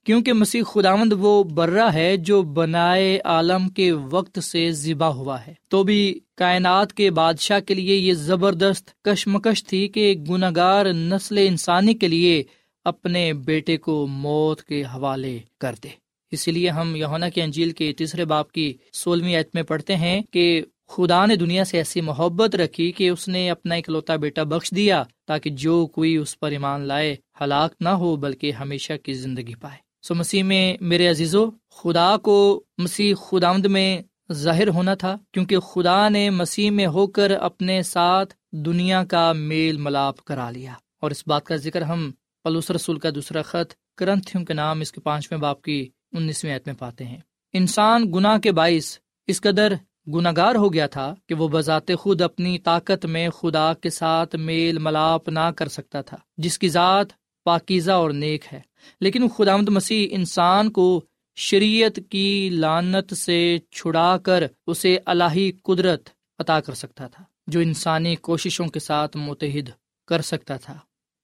کیونکہ 0.06 0.34
مسیح 0.34 0.64
خداوند 0.64 1.14
وہ 1.18 1.44
برا 1.44 1.94
ہے 1.94 2.18
جو 2.18 2.42
بنائے 2.44 3.20
عالم 3.26 3.70
کے 3.70 3.92
وقت 3.92 4.44
سے 4.44 4.72
ذبح 4.72 5.08
ہوا 5.08 5.48
ہے۔ 5.48 5.54
تو 5.68 5.84
بھی 5.84 6.20
کائنات 6.36 6.94
کے 6.94 7.12
بادشاہ 7.12 7.60
کے 7.60 7.74
لیے 7.74 7.96
یہ 7.96 8.14
زبردست 8.14 9.04
کشمکش 9.04 9.66
تھی 9.66 9.88
کہ 9.88 10.16
گناگار 10.30 10.86
نسل 10.86 11.38
انسانی 11.38 11.94
کے 11.94 12.08
لیے 12.08 12.44
اپنے 12.86 13.34
بیٹے 13.34 13.78
کو 13.78 14.08
موت 14.08 14.64
کے 14.64 14.84
حوالے 14.84 15.40
کر 15.60 15.76
دے۔ 15.84 15.90
اسی 16.32 16.52
لیے 16.52 16.70
ہم 16.70 16.96
یونا 16.96 17.30
کے 17.30 17.44
انجیل 17.44 17.72
کے 17.72 17.94
تیسرے 17.94 18.26
باپ 18.26 18.52
کی 18.52 18.74
سولہویں 18.94 19.36
عت 19.36 19.56
میں 19.56 19.64
پڑھتے 19.64 19.96
ہیں 19.96 20.22
کہ 20.32 20.62
خدا 20.88 21.26
نے 21.26 21.36
دنیا 21.36 21.66
سے 21.66 21.78
ایسی 21.78 22.02
محبت 22.02 22.56
رکھی 22.56 22.92
کہ 22.92 23.10
اس 23.10 23.28
نے 23.28 23.50
اپنا 23.50 23.76
اکلوتا 23.76 24.16
بیٹا 24.16 24.44
بخش 24.44 24.72
دیا 24.72 25.04
تاکہ 25.28 25.50
جو 25.50 25.88
کوئی 25.88 26.16
اس 26.16 26.40
پر 26.40 26.52
ایمان 26.52 26.82
لائے، 26.82 27.16
ہلاک 27.42 27.74
نہ 27.80 27.90
ہو، 27.90 28.16
بلکہ 28.16 28.52
ہمیشہ 28.52 28.94
کی 29.04 29.14
زندگی 29.14 29.56
پائے۔ 29.56 29.78
سو 30.02 30.16
مسیح 30.16 30.44
میں 30.44 30.78
میرے 30.82 31.08
عزیزو، 31.08 31.50
خدا 31.72 32.18
کو 32.18 32.64
مسیح 32.78 33.16
خدامد 33.16 33.66
میں 33.66 34.02
ظاہر 34.32 34.68
ہونا 34.68 34.94
تھا، 34.94 35.18
کیونکہ 35.32 35.60
خدا 35.60 36.10
نے 36.10 36.30
مسیح 36.30 36.72
میں 36.72 36.88
ہو 36.88 37.08
کر 37.08 37.32
اپنے 37.32 37.82
ساتھ 37.82 38.34
دنیا 38.52 39.04
کا 39.04 39.34
میل 39.34 39.78
ملاپ 39.78 40.24
کرا 40.24 40.50
لیا۔ 40.50 40.74
اور 41.02 41.12
اس 41.12 41.24
بات 41.28 41.46
کا 41.46 41.56
ذکر 41.56 41.82
ہم 41.82 42.12
پلوس 42.44 42.72
رسول 42.72 43.00
کا 43.00 43.10
دوسرا 43.16 43.42
خط 43.42 43.98
کرنتھیوں 43.98 44.46
کے 44.46 44.54
نام 44.54 44.82
اس 44.82 44.92
کے 44.92 45.02
پانچویں 45.02 45.40
باپ 45.40 45.62
کی 45.62 45.90
انیسویں 46.12 46.54
عید 46.54 46.62
میں 46.66 46.76
پاتے 46.80 47.04
ہیں۔ 47.04 47.18
انسان 47.54 48.14
گناہ 48.14 48.38
کے 48.38 48.52
باعث 48.52 48.98
اس 49.28 49.42
قدر 49.42 49.74
گناگار 50.14 50.56
ہو 50.56 50.74
گیا 50.74 50.88
تھا 50.88 51.16
کہ 51.28 51.36
وہ 51.36 51.48
بذات 51.48 51.92
خود 52.00 52.22
اپنی 52.22 52.60
طاقت 52.60 53.06
میں 53.06 53.30
خدا 53.30 53.74
کے 53.74 53.90
ساتھ 53.90 54.36
میل 54.36 54.78
ملاپ 54.78 55.30
نہ 55.30 55.52
کر 55.56 55.68
سکتا 55.68 56.02
تھا، 56.02 56.18
جس 56.38 56.60
کی 56.60 56.70
ذات 56.70 57.08
پاکیزہ 57.44 57.92
اور 57.92 58.10
نیک 58.10 58.46
ہے۔ 58.54 58.60
لیکن 59.00 59.30
خدامد 59.30 59.70
مسیح 59.70 60.08
انسان 60.12 60.72
کو 60.72 61.02
شریعت 61.36 62.00
کی 62.10 62.50
لانت 62.54 63.18
سے 63.18 63.58
چھڑا 63.72 64.18
کر 64.18 64.44
اسے 64.68 64.98
الہی 65.06 65.52
قدرت 65.64 66.10
عطا 66.40 66.60
کر 66.60 66.74
سکتا 66.74 67.08
تھا، 67.08 67.24
جو 67.48 67.60
انسانی 67.60 68.16
کوششوں 68.16 68.68
کے 68.68 68.80
ساتھ 68.80 69.18
متحد 69.18 69.70
کر 70.08 70.22
سکتا 70.22 70.58
تھا۔ 70.58 70.78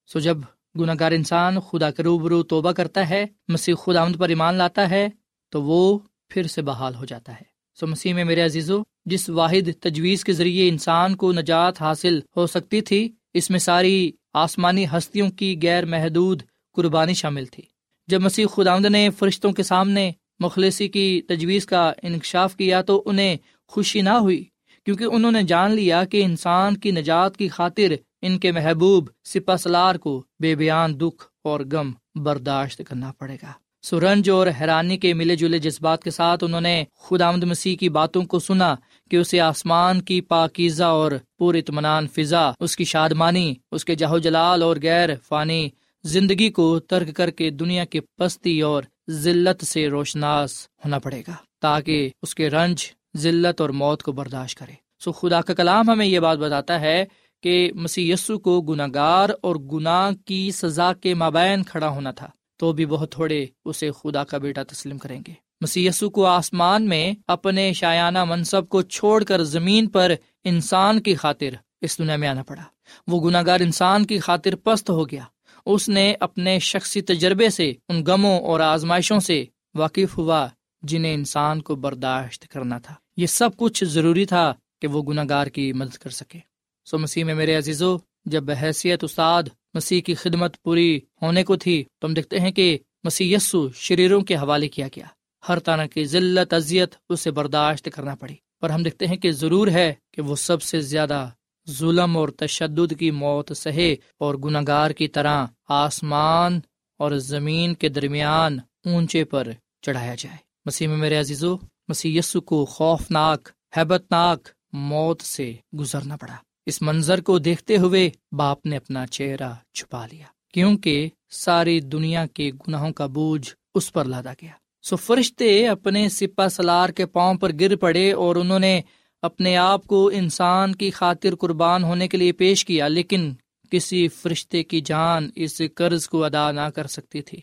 سو 0.08 0.20
جب 0.20 0.38
گناہ 0.80 0.96
گار 1.00 1.12
انسان 1.12 1.60
خدا 1.60 1.92
کے 1.92 2.04
روبرو 2.04 2.44
توبہ 2.44 2.72
کرتا 2.72 3.10
ہے، 3.10 3.26
مسیح 3.48 3.76
خدا 3.76 4.06
پر 4.20 4.30
ایمان 4.30 4.56
لاتا 4.56 4.90
ہے، 4.90 5.10
تو 5.50 5.64
وہ 5.64 6.00
پھر 6.30 6.48
سے 6.48 6.62
بحال 6.62 6.96
ہو 6.96 7.06
جاتا 7.06 7.34
ہے۔ 7.34 7.51
سو 7.82 7.88
مسیح 7.88 8.14
میں 8.14 8.24
میرے 8.24 8.42
عزیزو، 8.42 8.82
جس 9.06 9.30
واحد 9.30 9.70
تجویز 9.80 10.24
کے 10.24 10.34
ذریعے 10.34 10.70
انسان 10.70 11.16
کو 11.16 11.32
نجات 11.34 11.82
حاصل 11.82 12.20
ہو 12.36 12.48
سکتی 12.48 12.82
تھی، 12.82 13.10
اس 13.34 13.50
میں 13.50 13.60
ساری 13.60 14.12
آسمانی 14.34 14.86
ہستیوں 14.86 15.30
کی 15.30 15.60
غیر 15.64 15.86
محدود 15.86 16.42
قربانی 16.74 17.14
شامل 17.14 17.46
تھی۔ 17.46 17.64
جب 18.08 18.22
مسیح 18.22 18.46
خدا 18.46 18.80
نے 18.80 19.10
فرشتوں 19.10 19.52
کے 19.52 19.64
سامنے 19.64 20.12
مخلصی 20.40 20.88
کی 20.88 21.22
تجویز 21.28 21.66
کا 21.66 21.94
انکشاف 22.04 22.56
کیا 22.56 22.82
تو 22.82 23.04
انہیں 23.06 23.38
خوشی 23.68 24.02
نہ 24.02 24.10
ہوئی، 24.10 24.44
کیونکہ 24.86 25.04
انہوں 25.04 25.32
نے 25.32 25.44
جان 25.44 25.72
لیا 25.72 26.04
کہ 26.04 26.24
انسان 26.24 26.78
کی 26.78 26.92
نجات 26.92 27.38
کی 27.38 27.48
خاطر 27.48 27.96
ان 28.22 28.40
کے 28.40 28.52
محبوب 28.52 29.10
سپا 29.26 29.58
سلار 29.58 29.96
کو 29.96 30.24
بے 30.40 30.56
بیان 30.56 31.00
دکھ 31.00 31.24
اور 31.44 31.60
غم 31.72 31.92
برداشت 32.16 32.82
کرنا 32.88 33.12
پڑے 33.12 33.38
گا۔ 33.44 33.52
سورنج 33.82 34.30
اور 34.30 34.48
حیرانی 34.60 34.98
کے 34.98 35.14
ملے 35.14 35.36
جلے 35.36 35.58
جذبات 35.58 36.04
کے 36.04 36.12
ساتھ 36.12 36.44
انہوں 36.44 36.62
نے 36.62 36.84
خود 36.96 37.22
آمد 37.22 37.44
مسیح 37.44 37.76
کی 37.76 37.90
باتوں 37.90 38.24
کو 38.24 38.40
سنا 38.40 38.76
کہ 39.12 39.16
اسے 39.16 39.40
آسمان 39.40 40.02
کی 40.02 40.22
پاکیزہ 40.22 40.84
اور 40.84 41.12
پور 41.38 41.56
اطمینان 41.56 42.08
فضا، 42.08 42.52
اس 42.60 42.76
کی 42.76 42.84
شادمانی، 42.84 43.54
اس 43.72 43.86
کے 43.86 43.96
جہو 43.96 44.18
جلال 44.18 44.64
اور 44.64 44.78
غیر 44.84 45.10
فانی 45.28 45.70
زندگی 46.04 46.50
کو 46.50 46.80
ترک 46.80 47.16
کر 47.16 47.30
کے 47.30 47.50
دنیا 47.50 47.86
کی 47.86 48.00
پستی 48.00 48.62
اور 48.62 48.84
ذلت 49.10 49.66
سے 49.66 49.88
روشناس 49.88 50.68
ہونا 50.86 51.00
پڑے 51.00 51.22
گا 51.28 51.34
تاکہ 51.62 52.10
اس 52.22 52.36
کے 52.36 52.50
رنج، 52.50 52.84
ذلت 53.18 53.62
اور 53.62 53.70
موت 53.70 54.04
کو 54.04 54.12
برداشت 54.12 54.60
کرے۔ 54.60 54.74
سو 55.00 55.12
خدا 55.12 55.42
کا 55.42 55.54
کلام 55.54 55.90
ہمیں 55.90 56.06
یہ 56.06 56.20
بات 56.20 56.38
بتاتا 56.38 56.82
ہے 56.82 57.06
کہ 57.44 57.72
مسی 57.76 58.12
یسو 58.12 58.40
کو 58.40 58.62
گناہ 58.62 58.88
گار 58.94 59.30
اور 59.42 59.56
گناہ 59.56 60.12
کی 60.26 60.52
سزا 60.52 60.94
کے 60.94 61.14
مابین 61.14 61.64
کھڑا 61.64 61.90
ہونا 61.90 62.12
تھا۔ 62.12 62.28
تو 62.62 62.74
بھی 62.74 62.86
بہت 62.86 63.12
تھوڑے 63.12 63.46
اسے 63.66 63.92
خدا 63.92 64.24
کا 64.24 64.38
بیٹا 64.38 64.64
تسلیم 64.64 64.98
کریں 64.98 65.22
گے۔ 65.28 65.34
مسی 65.62 65.90
کو 66.14 66.26
آسمان 66.26 66.90
میں 66.90 67.14
اپنے 67.28 67.74
شایانہ 67.74 68.24
منصب 68.24 68.70
کو 68.70 68.82
چھوڑ 68.82 69.24
کر 69.24 69.44
زمین 69.44 69.90
پر 69.90 70.12
انسان 70.44 71.02
کی 71.02 71.16
خاطر 71.16 71.50
اس 71.82 71.98
دنیا 71.98 72.16
میں 72.16 72.28
آنا 72.28 72.44
پڑا۔ 72.44 72.64
وہ 73.08 73.30
گناہ 73.30 73.44
گار 73.46 73.60
انسان 73.60 74.06
کی 74.06 74.20
خاطر 74.20 74.56
پست 74.56 74.90
ہو 74.90 75.10
گیا۔ 75.10 75.24
اس 75.66 75.90
نے 75.90 76.14
اپنے 76.20 76.60
شخصی 76.60 77.02
تجربے 77.02 77.50
سے 77.50 77.74
ان 77.90 78.04
غموں 78.08 78.40
اور 78.40 78.60
آزمائشوں 78.60 79.20
سے 79.20 79.46
واقف 79.74 80.18
ہوا 80.18 80.48
جنہیں 80.82 81.14
انسان 81.14 81.62
کو 81.62 81.76
برداشت 81.76 82.48
کرنا 82.48 82.78
تھا۔ 82.78 82.96
یہ 83.18 83.26
سب 83.26 83.50
کچھ 83.58 83.84
ضروری 83.84 84.26
تھا 84.26 84.54
کہ 84.82 84.88
وہ 84.88 85.04
گناہ 85.04 85.26
گار 85.30 85.48
کی 85.48 85.74
مدد 85.74 85.98
کر 85.98 86.10
سکے۔ 86.10 86.40
سو 86.86 86.98
مسیح 86.98 87.24
میں 87.24 87.36
میرے 87.36 87.56
عزیزو، 87.56 87.98
جب 88.26 88.44
بحیثیت 88.44 89.04
استاد 89.04 89.44
مسیح 89.74 90.02
کی 90.02 90.14
خدمت 90.14 90.64
پوری 90.64 91.00
ہونے 91.22 91.44
کو 91.44 91.56
تھی۔ 91.56 91.86
تو 92.00 92.08
ہم 92.08 92.14
دیکھتے 92.14 92.40
ہیں 92.40 92.52
کہ 92.52 92.78
مسیح 93.04 93.36
یسو 93.36 93.72
شریروں 93.72 94.22
کے 94.22 94.36
حوالے 94.36 94.68
کیا 94.68 94.88
گیا۔ 94.88 95.06
ہر 95.50 95.60
طرح 95.60 95.86
کی 95.86 96.06
ذلت، 96.06 96.54
اذیت 96.54 96.96
اسے 97.10 97.32
برداشت 97.32 97.90
کرنا 97.94 98.16
پڑی۔ 98.16 98.36
پر 98.62 98.70
ہم 98.70 98.84
دیکھتے 98.84 99.08
ہیں 99.08 99.18
کہ 99.18 99.32
ضرور 99.32 99.68
ہے 99.68 99.94
کہ 100.14 100.22
وہ 100.22 100.36
سب 100.36 100.62
سے 100.62 100.82
زیادہ 100.82 101.30
ظلم 101.70 102.18
اور 102.18 102.30
تشدد 102.30 103.00
کی 103.00 103.12
موت، 103.12 103.58
سہے 103.58 103.96
اور 104.18 104.36
گناہ 104.36 104.62
گار 104.68 104.92
کی 104.92 105.08
طرح 105.08 105.46
آسمان 105.70 106.60
اور 107.00 107.12
زمین 107.12 107.74
کے 107.74 107.90
درمیان 107.90 108.60
اونچے 108.86 109.24
پر 109.24 109.48
چڑھایا 109.82 110.16
جائے۔ 110.16 110.38
مسیح 110.66 110.88
میں 110.88 110.98
میرے 110.98 111.16
عزیزو، 111.16 111.58
مسیح 111.88 112.20
یسو 112.20 112.42
کو 112.42 112.66
خوفناک 112.66 113.50
حیبت 113.78 114.04
ناک 114.12 114.50
موت 114.74 115.22
سے 115.22 115.54
گزرنا 115.80 116.18
پڑا۔ 116.18 116.36
اس 116.68 116.82
منظر 116.82 117.22
کو 117.22 117.38
دیکھتے 117.40 117.78
ہوئے 117.78 118.10
باپ 118.32 118.66
نے 118.66 118.78
اپنا 118.78 119.06
چہرہ 119.08 119.52
چھپا 119.74 120.06
لیا، 120.12 120.26
کیونکہ 120.54 121.10
ساری 121.32 121.80
دنیا 121.80 122.26
کے 122.26 122.50
گناہوں 122.68 122.92
کا 122.92 123.06
بوجھ 123.06 123.50
اس 123.76 123.92
پر 123.94 124.06
لادا 124.06 124.34
گیا۔ 124.42 124.52
سو 124.84 124.96
فرشتے 124.96 125.68
اپنے 125.68 126.08
سپا 126.10 126.48
سلار 126.50 126.90
کے 126.90 127.06
پاؤں 127.06 127.36
پر 127.36 127.52
گر 127.60 127.76
پڑے 127.76 128.12
اور 128.12 128.36
انہوں 128.36 128.60
نے 128.60 128.80
اپنے 129.24 129.56
آپ 129.58 129.86
کو 129.86 130.08
انسان 130.14 130.76
کی 130.76 130.90
خاطر 130.92 131.36
قربان 131.36 131.84
ہونے 131.84 132.08
کے 132.08 132.18
لیے 132.18 132.32
پیش 132.32 132.66
کیا، 132.66 132.88
لیکن 132.88 133.32
کسی 133.72 134.08
فرشتے 134.08 134.64
کی 134.64 134.82
جان 134.82 135.30
اس 135.36 135.62
قرض 135.76 136.08
کو 136.08 136.24
ادا 136.24 136.52
نہ 136.52 136.70
کر 136.76 136.88
سکتی 136.88 137.22
تھی۔ 137.22 137.40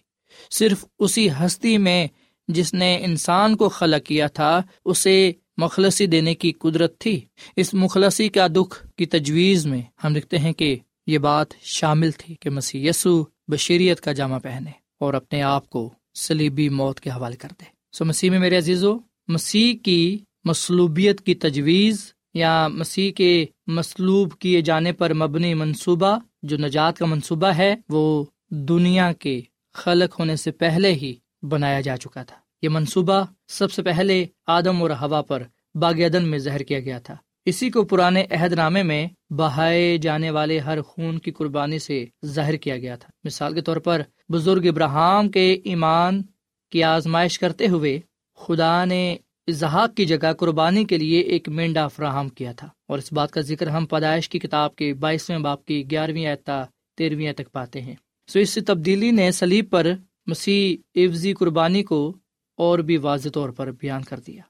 صرف 0.50 0.84
اسی 0.98 1.28
ہستی 1.30 1.76
میں 1.78 2.06
جس 2.48 2.74
نے 2.74 2.96
انسان 3.04 3.56
کو 3.56 3.68
خلق 3.68 4.06
کیا 4.06 4.26
تھا، 4.26 4.60
اسے 4.84 5.32
مخلصی 5.58 6.06
دینے 6.06 6.34
کی 6.34 6.52
قدرت 6.52 6.98
تھی۔ 6.98 7.20
اس 7.56 7.74
مخلصی 7.74 8.28
کا 8.28 8.46
دکھ 8.46 8.86
کی 8.96 9.06
تجویز 9.06 9.66
میں 9.66 9.82
ہم 10.04 10.16
لکھتے 10.16 10.38
ہیں 10.38 10.52
کہ 10.52 10.78
یہ 11.06 11.18
بات 11.18 11.46
شامل 11.60 12.10
تھی 12.10 12.34
کہ 12.40 12.50
مسیح 12.50 12.90
یسو 12.90 13.24
بشیریت 13.48 14.00
کا 14.00 14.12
جامع 14.12 14.38
پہنے 14.38 14.70
اور 15.00 15.14
اپنے 15.14 15.42
آپ 15.42 15.70
کو 15.70 15.92
سلیبی 16.14 16.68
موت 16.68 17.00
کے 17.00 17.10
حوالے 17.10 17.36
کر 17.36 17.48
دے۔ 17.60 17.64
سو 17.92 18.04
مسیح 18.04 18.30
میں 18.30 18.38
میرے 18.38 18.56
عزیز 18.56 18.84
و 18.84 18.98
مسیح 19.28 19.74
کی 19.82 20.18
مصلوبیت 20.44 21.20
کی 21.20 21.34
تجویز 21.34 22.12
یا 22.34 22.68
مسیح 22.68 23.12
کے 23.12 23.46
مصلوب 23.66 24.38
کیے 24.38 24.60
جانے 24.60 24.92
پر 24.92 25.14
مبنی 25.14 25.54
منصوبہ، 25.54 26.18
جو 26.42 26.56
نجات 26.56 26.98
کا 26.98 27.06
منصوبہ 27.06 27.46
ہے، 27.46 27.74
وہ 27.88 28.24
دنیا 28.50 29.12
کے 29.12 29.40
خلق 29.74 30.20
ہونے 30.20 30.36
سے 30.36 30.50
پہلے 30.50 30.92
ہی 30.92 31.14
بنایا 31.42 31.80
جا 31.80 31.96
چکا 31.96 32.22
تھا۔ 32.22 32.36
یہ 32.62 32.68
منصوبہ 32.68 33.24
سب 33.48 33.72
سے 33.72 33.82
پہلے 33.82 34.26
آدم 34.46 34.82
اور 34.82 34.90
ہوا 34.90 35.22
پر 35.22 35.42
باغیدن 35.74 36.28
میں 36.28 36.38
زہر 36.38 36.60
کیا 36.60 36.80
گیا 36.80 36.98
تھا۔ 36.98 37.16
اسی 37.44 37.70
کو 37.70 37.84
پرانے 37.84 38.24
عہد 38.30 38.52
نامے 38.52 38.82
میں 38.82 39.08
بہائے 39.30 39.98
جانے 39.98 40.30
والے 40.30 40.58
ہر 40.58 40.82
خون 40.82 41.18
کی 41.18 41.30
قربانی 41.30 41.78
سے 41.78 42.04
ظاہر 42.26 42.56
کیا 42.56 42.76
گیا 42.76 42.96
تھا۔ 42.96 43.10
مثال 43.24 43.54
کے 43.54 43.60
طور 43.60 43.76
پر، 43.76 44.02
بزرگ 44.28 44.66
ابراہم 44.68 45.28
کے 45.28 45.58
ایمان 45.64 46.22
کی 46.70 46.82
آزمائش 46.82 47.38
کرتے 47.38 47.68
ہوئے 47.68 48.00
خدا 48.36 48.84
نے 48.84 49.16
اظہاق 49.46 49.94
کی 49.94 50.04
جگہ 50.04 50.32
قربانی 50.32 50.84
کے 50.84 50.98
لیے 50.98 51.20
ایک 51.20 51.48
مینڈا 51.48 51.88
فراہم 51.88 52.28
کیا 52.28 52.52
تھا۔ 52.52 52.68
اور 52.88 52.98
اس 52.98 53.12
بات 53.12 53.30
کا 53.30 53.40
ذکر 53.40 53.66
ہم 53.66 53.86
پیدائش 53.86 54.28
کی 54.28 54.38
کتاب 54.38 54.76
کے 54.76 54.94
بائیسویں 54.94 55.38
باپ 55.38 55.64
کی 55.64 55.90
گیارہویں 55.90 56.26
اعتا 56.26 56.64
تیرہویں 56.96 57.32
تک 57.32 57.52
پاتے 57.52 57.80
ہیں۔ 57.80 57.94
سو 58.32 58.38
اس 58.38 58.58
تبدیلی 58.66 59.10
نے 59.10 59.30
سلیب 59.30 59.70
پر 59.70 59.86
مسیح 60.26 60.76
عفظی 61.00 61.32
قربانی 61.32 61.82
کو 61.82 62.16
اور 62.58 62.78
بھی 62.78 62.96
واضح 62.96 63.28
طور 63.28 63.48
پر 63.48 63.70
بیان 63.70 64.02
کر 64.02 64.20
دیا۔ 64.20 64.42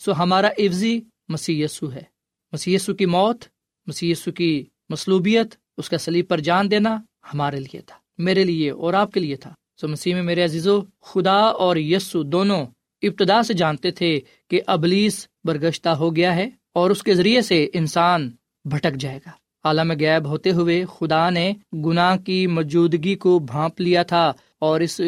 سو 0.00 0.12
ہمارا 0.18 0.48
عفظی 0.58 1.00
مسی 1.28 1.62
یسو 1.62 1.92
ہے۔ 1.92 2.04
مسی 2.52 2.74
یسو 2.74 2.94
کی 2.94 3.06
موت 3.06 3.44
مسی 3.86 4.10
یسو 4.10 4.30
کی 4.32 4.52
مصلوبیت، 4.90 5.54
اس 5.78 5.88
کا 5.90 5.98
سلیب 5.98 6.28
پر 6.28 6.40
جان 6.40 6.70
دینا 6.70 6.96
ہمارے 7.34 7.60
لیے 7.60 7.80
تھا، 7.80 7.96
میرے 8.18 8.44
لیے 8.44 8.70
اور 8.70 8.94
آپ 8.94 9.12
کے 9.12 9.20
لیے 9.20 9.36
تھا۔ 9.36 9.52
سو 9.80 9.88
مسیح 9.88 10.14
میں 10.14 10.22
میرے 10.22 10.44
عزیزو، 10.44 10.80
خدا 11.00 11.38
اور 11.62 11.76
یسو 11.76 12.22
دونوں 12.22 12.66
ابتدا 13.02 13.42
سے 13.42 13.54
جانتے 13.54 13.90
تھے 13.90 14.20
کہ 14.50 14.60
ابلیس 14.66 15.26
برگشتہ 15.44 15.88
ہو 15.88 16.16
گیا 16.16 16.34
ہے 16.36 16.48
اور 16.72 16.90
اس 16.90 17.02
کے 17.02 17.14
ذریعے 17.14 17.40
سے 17.40 17.66
انسان 17.72 18.30
بھٹک 18.64 18.94
جائے 19.00 19.18
گا۔ 19.26 19.30
عالم 19.64 19.90
غیب 20.00 20.28
ہوتے 20.28 20.50
ہوئے 20.50 20.84
خدا 20.98 21.30
نے 21.30 21.52
گناہ 21.72 22.16
کی 22.16 22.46
موجودگی 22.46 23.14
کو 23.14 23.38
بھانپ 23.38 23.80
لیا 23.80 24.02
تھا 24.02 24.32
اور 24.58 24.80
اس 24.80 25.00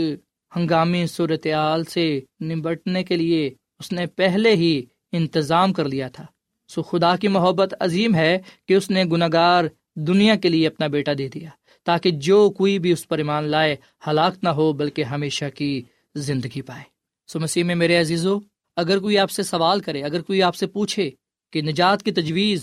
ہنگامی 0.56 1.06
صورتحال 1.06 1.84
سے 1.84 2.20
نمٹنے 2.40 3.04
کے 3.04 3.16
لیے 3.16 3.50
اس 3.78 3.92
نے 3.92 4.06
پہلے 4.06 4.56
ہی 4.56 4.82
انتظام 5.12 5.72
کر 5.72 5.84
لیا 5.84 6.08
تھا۔ 6.08 6.26
سو 6.68 6.82
خدا 6.82 7.16
کی 7.16 7.28
محبت 7.28 7.74
عظیم 7.80 8.14
ہے 8.14 8.38
کہ 8.68 8.74
اس 8.74 8.90
نے 8.90 9.04
گناگار 9.04 9.64
دنیا 9.96 10.34
کے 10.36 10.48
لیے 10.48 10.66
اپنا 10.66 10.86
بیٹا 10.86 11.12
دے 11.18 11.28
دیا 11.28 11.48
تاکہ 11.82 12.10
جو 12.10 12.50
کوئی 12.50 12.78
بھی 12.78 12.92
اس 12.92 13.08
پر 13.08 13.18
ایمان 13.18 13.44
لائے، 13.44 13.76
ہلاک 14.06 14.34
نہ 14.42 14.48
ہو، 14.48 14.72
بلکہ 14.72 15.04
ہمیشہ 15.04 15.44
کی 15.54 15.82
زندگی 16.14 16.62
پائے۔ 16.62 16.82
سو 17.26 17.40
مسیح 17.40 17.64
میں 17.64 17.74
میرے 17.74 17.96
عزیزو، 17.96 18.38
اگر 18.76 18.98
کوئی 18.98 19.18
آپ 19.18 19.30
سے 19.30 19.42
سوال 19.42 19.80
کرے، 19.80 20.02
اگر 20.02 20.22
کوئی 20.22 20.42
آپ 20.42 20.54
سے 20.54 20.66
پوچھے 20.66 21.10
کہ 21.52 21.62
نجات 21.62 22.02
کی 22.02 22.12
تجویز 22.12 22.62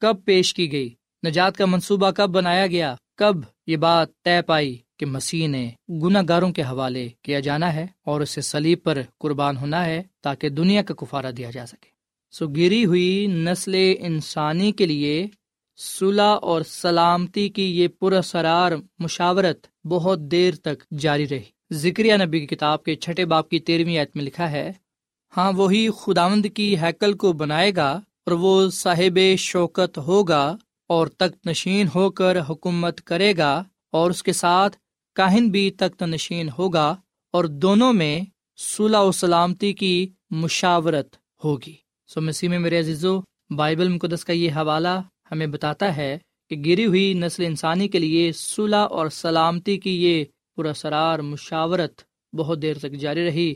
کب 0.00 0.16
پیش 0.24 0.54
کی 0.54 0.72
گئی، 0.72 0.90
نجات 1.26 1.56
کا 1.56 1.66
منصوبہ 1.66 2.10
کب 2.10 2.30
بنایا 2.30 2.66
گیا 2.66 2.94
کب 3.18 3.36
یہ 3.66 3.76
بات 3.76 4.08
طے 4.24 4.42
پائی 4.42 4.76
کہ 4.96 5.06
مسیح 5.06 5.48
نے 5.48 5.70
گناہ 6.02 6.22
گاروں 6.28 6.52
کے 6.52 6.62
حوالے 6.62 7.08
کیا 7.22 7.40
جانا 7.40 7.74
ہے 7.74 7.86
اور 8.04 8.20
اسے 8.20 8.40
سلیب 8.40 8.78
پر 8.82 8.98
قربان 9.18 9.56
ہونا 9.56 9.84
ہے 9.84 10.02
تاکہ 10.22 10.48
دنیا 10.48 10.82
کا 10.82 10.94
کفارہ 10.94 11.30
دیا 11.30 11.50
جا 11.50 11.66
سکے۔ 11.66 11.88
سو 12.30 12.46
گری 12.46 12.84
ہوئی 12.84 13.26
نسل 13.26 13.74
انسانی 13.98 14.72
کے 14.72 14.86
لیے 14.86 15.26
صلاح 15.76 16.36
اور 16.42 16.62
سلامتی 16.62 17.48
کی 17.48 17.80
یہ 17.80 17.88
پرسرار 17.88 18.72
مشاورت 18.98 19.66
بہت 19.86 20.18
دیر 20.20 20.54
تک 20.54 20.84
جاری 20.98 21.28
رہی۔ 21.28 21.42
ذکر 21.72 22.26
نبی 22.26 22.40
کی 22.40 22.46
کتاب 22.46 22.84
کے 22.84 22.94
چھٹے 22.94 23.24
باپ 23.24 23.48
کی 23.48 23.58
تیرہویں 23.58 23.98
آیت 23.98 24.16
میں 24.16 24.24
لکھا 24.24 24.50
ہے 24.50 24.72
ہاں 25.36 25.52
وہی 25.52 25.88
خداوند 25.90 26.46
کی 26.54 26.76
ہیکل 26.78 27.12
کو 27.12 27.32
بنائے 27.32 27.72
گا 27.76 27.90
اور 28.24 28.32
وہ 28.32 28.70
صاحب 28.70 29.18
شوکت 29.38 29.98
ہوگا 29.98 30.56
اور 30.86 31.06
تخت 31.06 31.46
نشین 31.46 31.86
ہو 31.94 32.10
کر 32.10 32.40
حکومت 32.40 33.00
کرے 33.00 33.36
گا 33.36 33.64
اور 33.92 34.10
اس 34.10 34.22
کے 34.22 34.32
ساتھ 34.32 34.76
کاہن 35.14 35.48
بھی 35.48 35.70
تخت 35.70 36.02
نشین 36.02 36.48
ہوگا 36.58 36.96
اور 37.32 37.44
دونوں 37.44 37.92
میں 37.92 38.20
صلاح 38.56 39.02
و 39.02 39.12
سلامتی 39.12 39.72
کی 39.72 40.08
مشاورت 40.30 41.16
ہوگی۔ 41.44 41.74
سو 42.06 42.20
مسیح 42.20 42.48
میں 42.48 42.58
میرے 42.58 42.78
عزیزو، 42.78 43.20
بائبل 43.50 43.88
مقدس 43.88 44.24
کا 44.24 44.32
یہ 44.32 44.50
حوالہ 44.50 45.00
ہمیں 45.32 45.46
بتاتا 45.46 45.96
ہے 45.96 46.18
کہ 46.50 46.56
گری 46.66 46.86
ہوئی 46.86 47.14
نسل 47.14 47.44
انسانی 47.44 47.88
کے 47.88 47.98
لیے 47.98 48.32
صلاح 48.32 48.86
اور 48.90 49.08
سلامتی 49.08 49.76
کی 49.76 50.04
یہ 50.04 50.24
پراسرار 50.56 51.18
مشاورت 51.18 52.00
بہت 52.32 52.62
دیر 52.62 52.78
تک 52.78 52.92
جاری 52.92 53.26
رہی۔ 53.26 53.54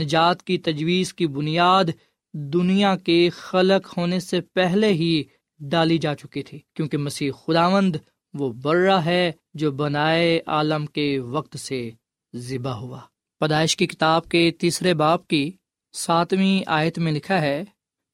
نجات 0.00 0.42
کی 0.42 0.58
تجویز 0.58 1.14
کی 1.14 1.26
بنیاد 1.26 1.84
دنیا 2.32 2.96
کے 2.96 3.30
خلق 3.32 3.98
ہونے 3.98 4.20
سے 4.20 4.40
پہلے 4.40 4.88
ہی 4.88 5.22
ڈالی 5.60 5.98
جا 5.98 6.14
چکی 6.14 6.42
تھی، 6.42 6.58
کیونکہ 6.74 6.96
مسیح 6.98 7.30
خداوند 7.32 7.96
وہ 8.34 8.52
برا 8.52 9.04
ہے 9.04 9.32
جو 9.54 9.70
بنائے 9.70 10.40
عالم 10.46 10.86
کے 10.86 11.18
وقت 11.18 11.56
سے 11.58 11.90
ذبح 12.34 12.72
ہوا۔ 12.72 13.00
پیدائش 13.40 13.76
کی 13.76 13.86
کتاب 13.86 14.28
کے 14.28 14.50
تیسرے 14.50 14.94
باپ 14.94 15.26
کی 15.26 15.50
ساتویں 15.94 16.62
آیت 16.66 16.98
میں 16.98 17.12
لکھا 17.12 17.40
ہے، 17.40 17.64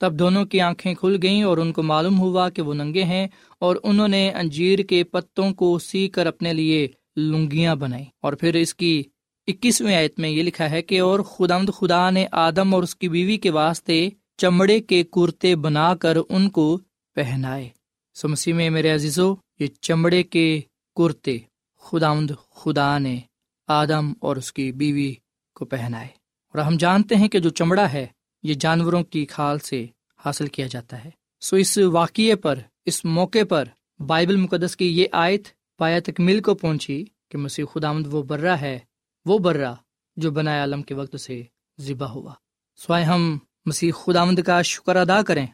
تب 0.01 0.19
دونوں 0.19 0.45
کی 0.45 0.61
آنکھیں 0.61 0.95
کھل 0.95 1.17
گئیں 1.23 1.43
اور 1.43 1.59
ان 1.59 1.73
کو 1.73 1.83
معلوم 1.83 2.19
ہوا 2.21 2.49
کہ 2.49 2.63
وہ 2.63 2.75
ننگے 2.75 3.05
ہیں 3.05 3.27
اور 3.59 3.77
انہوں 3.83 4.09
نے 4.09 4.31
انجیر 4.31 4.79
کے 4.79 5.05
پتوں 5.05 5.53
کو 5.55 5.79
سی 5.79 6.09
کر 6.09 6.27
اپنے 6.27 6.53
لیے 6.53 6.89
لنگیاں 7.17 7.75
بنائی 7.77 8.05
اور 8.23 8.33
پھر 8.33 8.55
اس 8.55 8.75
کی 8.75 9.03
اکیسویں 9.47 9.95
آیت 9.97 10.19
میں 10.19 10.29
یہ 10.29 10.43
لکھا 10.43 10.71
ہے 10.71 10.83
کہ 10.83 11.01
اور 11.01 11.21
خدمد 11.21 11.71
خدا 11.75 12.11
نے 12.11 12.27
آدم 12.33 12.75
اور 12.75 12.83
اس 12.83 12.97
کی 12.97 13.09
بیوی 13.09 13.37
کے 13.37 13.51
واسطے 13.51 14.09
چمڑے 14.37 14.81
کے 14.81 15.03
کرتے 15.03 15.55
بنا 15.57 15.95
کر 15.95 16.17
ان 16.29 16.51
کو 16.51 16.81
پہنائے۔ 17.17 17.69
سمسی 18.15 18.53
میں 18.53 18.71
میرے 18.71 18.91
عزیزو، 18.91 19.35
یہ 19.61 19.67
چمڑے 19.81 20.23
کے 20.23 20.61
کرتے 20.97 21.39
خدامد 21.79 22.31
خدا 22.51 22.99
نے 22.99 23.21
آدم 23.67 24.13
اور 24.21 24.37
اس 24.37 24.53
کی 24.53 24.73
بیوی 24.73 25.15
کو 25.55 25.65
پہنائے۔ 25.65 26.09
اور 26.49 26.59
ہم 26.59 26.77
جانتے 26.77 27.15
ہیں 27.15 27.29
کہ 27.29 27.39
جو 27.39 27.51
چمڑا 27.51 27.93
ہے، 27.93 28.07
یہ 28.43 28.55
جانوروں 28.55 29.05
کی 29.05 29.27
کھال 29.27 29.59
سے 29.59 29.87
حاصل 30.25 30.47
کیا 30.47 30.67
جاتا 30.67 31.05
ہے۔ 31.05 31.11
سو 31.41 31.57
اس 31.57 31.79
واقعے 31.79 32.37
پر، 32.37 32.59
اس 32.85 33.05
موقع 33.05 33.45
پر 33.49 33.65
بائبل 33.99 34.37
مقدس 34.37 34.77
کی 34.77 35.01
یہ 35.01 35.07
آیت 35.13 35.43
پایا 35.79 35.99
تک 36.01 36.21
مل 36.21 36.41
کو 36.43 36.55
پہنچی 36.55 37.05
کہ 37.29 37.39
مسیح 37.39 37.65
خدامد 37.73 38.07
وہ 38.07 38.23
برا 38.23 38.61
ہے، 38.61 38.79
وہ 39.25 39.39
برا 39.39 39.75
جو 40.17 40.31
بنایا 40.31 40.61
عالم 40.61 40.83
کے 40.83 40.95
وقت 40.95 41.21
سے 41.21 41.43
ذبح 41.81 42.07
ہوا۔ 42.07 42.35
سوائے 42.77 43.05
ہم، 43.05 43.39
مسیح 43.67 43.93
خدامد 43.93 44.41
کا 44.47 44.63
شکر 44.63 44.97
ادا 44.97 45.23
کریں۔ 45.23 45.47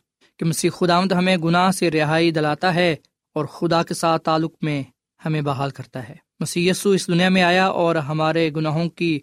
کہ 0.43 0.49
مسیح 0.49 0.71
خدامد 0.71 1.13
ہمیں 1.13 1.37
گناہ 1.37 1.71
سے 1.71 1.91
رہائی 1.91 2.31
دلاتا 2.31 2.75
ہے 2.75 2.97
اور 3.35 3.45
خدا 3.45 3.83
کے 3.83 3.95
ساتھ 3.95 4.23
تعلق 4.23 4.53
میں 4.63 4.83
ہمیں 5.27 5.41
بحال 5.41 5.71
کرتا 5.71 6.09
ہے۔ 6.09 6.15
مسیح 6.41 6.71
یسو 6.71 6.91
اس 6.91 7.07
دنیا 7.07 7.29
میں 7.29 7.43
آیا 7.43 7.67
اور 7.67 7.97
ہمارے 7.97 8.51
گناہوں 8.57 8.89
کی 8.89 9.21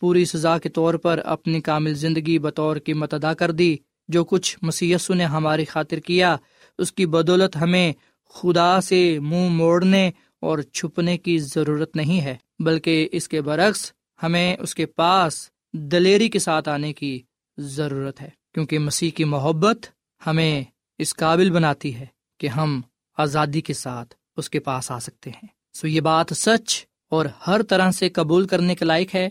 پوری 0.00 0.24
سزا 0.24 0.58
کے 0.58 0.68
طور 0.68 0.94
پر 0.94 1.20
اپنی 1.24 1.60
کامل 1.60 1.94
زندگی 1.94 2.38
بطور 2.38 2.76
قیمت 2.84 3.14
ادا 3.14 3.34
کر 3.34 3.50
دی۔ 3.50 3.76
جو 4.08 4.24
کچھ 4.24 4.58
مسی 4.62 4.94
نے 5.08 5.24
ہماری 5.24 5.64
خاطر 5.64 5.98
کیا، 5.98 6.36
اس 6.78 6.92
کی 6.92 7.06
بدولت 7.06 7.56
ہمیں 7.56 7.92
خدا 8.34 8.80
سے 8.80 9.18
منہ 9.18 9.36
مو 9.36 9.48
موڑنے 9.48 10.10
اور 10.40 10.58
چھپنے 10.58 11.18
کی 11.18 11.38
ضرورت 11.38 11.96
نہیں 11.96 12.20
ہے، 12.20 12.36
بلکہ 12.58 13.08
اس 13.12 13.28
کے 13.28 13.40
برعکس 13.40 13.92
ہمیں 14.22 14.56
اس 14.60 14.74
کے 14.74 14.86
پاس 14.86 15.48
دلیری 15.72 16.28
کے 16.28 16.38
ساتھ 16.38 16.68
آنے 16.68 16.92
کی 16.92 17.20
ضرورت 17.56 18.20
ہے۔ 18.20 18.28
کیونکہ 18.54 18.78
مسیح 18.78 19.10
کی 19.10 19.24
محبت 19.24 19.86
ہمیں 20.26 20.64
اس 20.98 21.14
قابل 21.14 21.50
بناتی 21.50 21.94
ہے 21.94 22.06
کہ 22.38 22.46
ہم 22.46 22.80
آزادی 23.18 23.60
کے 23.60 23.74
ساتھ 23.74 24.14
اس 24.36 24.50
کے 24.50 24.60
پاس 24.60 24.90
آ 24.90 24.98
سکتے 24.98 25.30
ہیں۔ 25.30 25.46
سو 25.72 25.88
یہ 25.88 26.00
بات 26.00 26.26
سچ 26.36 26.84
اور 27.10 27.26
ہر 27.46 27.62
طرح 27.62 27.90
سے 27.90 28.08
قبول 28.08 28.46
کرنے 28.46 28.74
کے 28.74 28.84
لائق 28.84 29.14
ہے 29.14 29.28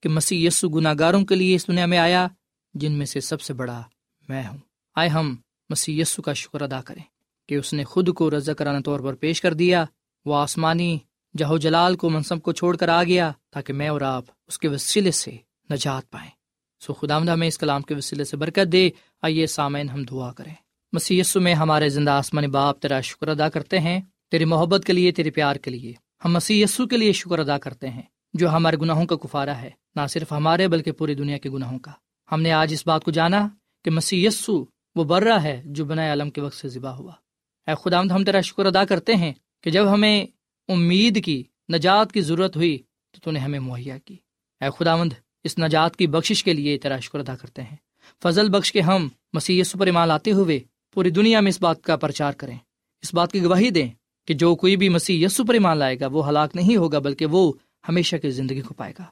کہ 0.00 0.08
مسیح 0.08 0.46
یسو 0.46 0.68
گناہ 0.68 0.94
گاروں 0.98 1.24
کے 1.24 1.34
لیے 1.34 1.54
اس 1.54 1.68
دنیا 1.68 1.86
میں 1.86 1.98
آیا، 1.98 2.28
جن 2.74 2.92
میں 2.92 3.06
سے 3.06 3.20
سب 3.20 3.40
سے 3.40 3.52
بڑا 3.52 3.82
میں 4.28 4.42
ہوں۔ 4.48 4.58
آئے 4.94 5.08
ہم 5.08 5.36
مسیح 5.70 6.02
یسو 6.02 6.22
کا 6.22 6.32
شکر 6.32 6.60
ادا 6.60 6.82
کریں 6.82 7.02
کہ 7.48 7.54
اس 7.54 7.72
نے 7.72 7.84
خود 7.84 8.14
کو 8.14 8.30
رضا 8.30 8.52
کرانا 8.52 8.80
طور 8.80 9.00
پر 9.00 9.14
پیش 9.14 9.40
کر 9.40 9.54
دیا، 9.54 9.84
وہ 10.24 10.36
آسمانی 10.36 10.98
جہو 11.36 11.58
جلال 11.58 11.96
کو 11.96 12.10
منصب 12.10 12.42
کو 12.42 12.52
چھوڑ 12.52 12.76
کر 12.76 12.88
آ 12.88 13.04
گیا 13.04 13.32
تاکہ 13.50 13.72
میں 13.72 13.88
اور 13.88 14.00
آپ 14.00 14.24
اس 14.46 14.58
کے 14.58 14.68
وسیلے 14.68 15.10
سے 15.10 15.36
نجات 15.70 16.10
پائیں۔ 16.10 16.30
سو 16.80 16.92
خدا 16.92 17.18
مدہ 17.18 17.34
میں 17.34 17.48
اس 17.48 17.58
کلام 17.58 17.82
کے 17.82 17.94
وسیلے 17.94 18.24
سے 18.24 18.36
برکت 18.36 18.72
دے۔ 18.72 18.90
آئیے 19.22 19.46
سامعین، 19.46 19.88
ہم 19.88 20.02
دعا 20.02 20.32
کریں۔ 20.32 20.54
مسی 20.92 21.22
میں 21.34 21.54
ہمارے 21.54 21.88
زندہ 21.88 22.10
آسمانی 22.10 22.46
باپ، 22.46 22.80
تیرا 22.80 23.00
شکر 23.00 23.28
ادا 23.28 23.48
کرتے 23.48 23.78
ہیں۔ 23.78 24.00
تیری 24.30 24.44
محبت 24.44 24.84
کے 24.84 24.92
لیے، 24.92 25.12
تیرے 25.12 25.30
پیار 25.30 25.56
کے 25.56 25.70
لیے۔ 25.70 25.92
ہم 26.24 26.32
مسی 26.32 26.64
کے 26.90 26.96
لیے 26.96 27.12
شکر 27.12 27.38
ادا 27.38 27.58
کرتے 27.58 27.88
ہیں، 27.88 28.02
جو 28.32 28.50
ہمارے 28.50 28.76
گناہوں 28.76 29.06
کا 29.06 29.16
کفارہ 29.16 29.50
ہے۔ 29.50 29.70
نہ 29.94 30.06
صرف 30.06 30.32
ہمارے، 30.32 30.68
بلکہ 30.68 30.92
پوری 30.92 31.14
دنیا 31.14 31.38
کے 31.38 31.50
گناہوں 31.50 31.78
کا۔ 31.78 31.90
ہم 32.32 32.42
نے 32.42 32.52
آج 32.52 32.72
اس 32.72 32.86
بات 32.86 33.04
کو 33.04 33.10
جانا 33.10 33.48
کہ 33.84 33.90
مسیح 33.90 34.28
یسو 34.28 34.64
وہ 34.94 35.04
برا 35.04 35.42
ہے 35.42 35.62
جو 35.64 35.84
بنائے 35.84 36.08
عالم 36.08 36.30
کے 36.30 36.40
وقت 36.40 36.56
سے 36.56 36.68
ذبح 36.68 36.90
ہوا۔ 36.90 37.12
اے 37.66 37.74
خدا 37.84 38.00
ہم 38.00 38.24
تیرا 38.24 38.40
شکر 38.40 38.66
ادا 38.66 38.84
کرتے 38.84 39.14
ہیں 39.14 39.32
کہ 39.62 39.70
جب 39.70 39.92
ہمیں 39.92 40.26
امید 40.68 41.24
کی، 41.24 41.44
نجات 41.72 42.12
کی 42.12 42.20
ضرورت 42.20 42.56
ہوئی، 42.56 42.78
تو 43.10 43.20
تو 43.20 43.30
نے 43.30 43.38
ہمیں 43.38 43.60
مہیا 43.60 43.98
کی۔ 43.98 44.16
اے 44.60 44.66
خدا 44.78 44.96
مند 44.96 45.12
اس 45.48 45.58
نجات 45.58 45.96
کی 45.96 46.06
بخشش 46.06 46.44
کے 46.44 46.52
لیے 46.52 46.78
تیرا 46.78 46.98
شکر 46.98 47.18
ادا 47.18 47.36
کرتے 47.36 47.62
ہیں۔ 47.62 47.76
فضل 48.22 48.48
بخش 48.48 48.72
کے 48.72 48.80
ہم 48.80 49.08
مسیح 49.32 49.62
پر 49.78 49.86
ایمان 49.86 50.08
لاتے 50.08 50.32
ہوئے 50.32 50.60
پوری 50.94 51.10
دنیا 51.10 51.40
میں 51.40 51.48
اس 51.48 51.62
بات 51.62 51.82
کا 51.82 51.96
پرچار 51.96 52.32
کریں۔ 52.32 52.56
اس 53.02 53.14
بات 53.14 53.32
کی 53.32 53.42
گواہی 53.42 53.70
دیں 53.70 53.88
کہ 54.26 54.34
جو 54.34 54.56
کوئی 54.56 54.76
بھی 54.76 54.88
مسیح 54.88 55.26
یسو 55.26 55.44
پر 55.44 55.54
ایمان 55.54 55.78
لائے 55.78 56.00
گا، 56.00 56.06
وہ 56.06 56.28
ہلاک 56.28 56.56
نہیں 56.56 56.76
ہوگا، 56.76 56.98
بلکہ 56.98 57.26
وہ 57.26 57.52
ہمیشہ 57.88 58.16
کی 58.16 58.30
زندگی 58.30 58.60
کو 58.60 58.74
پائے 58.74 58.92
گا۔ 58.98 59.04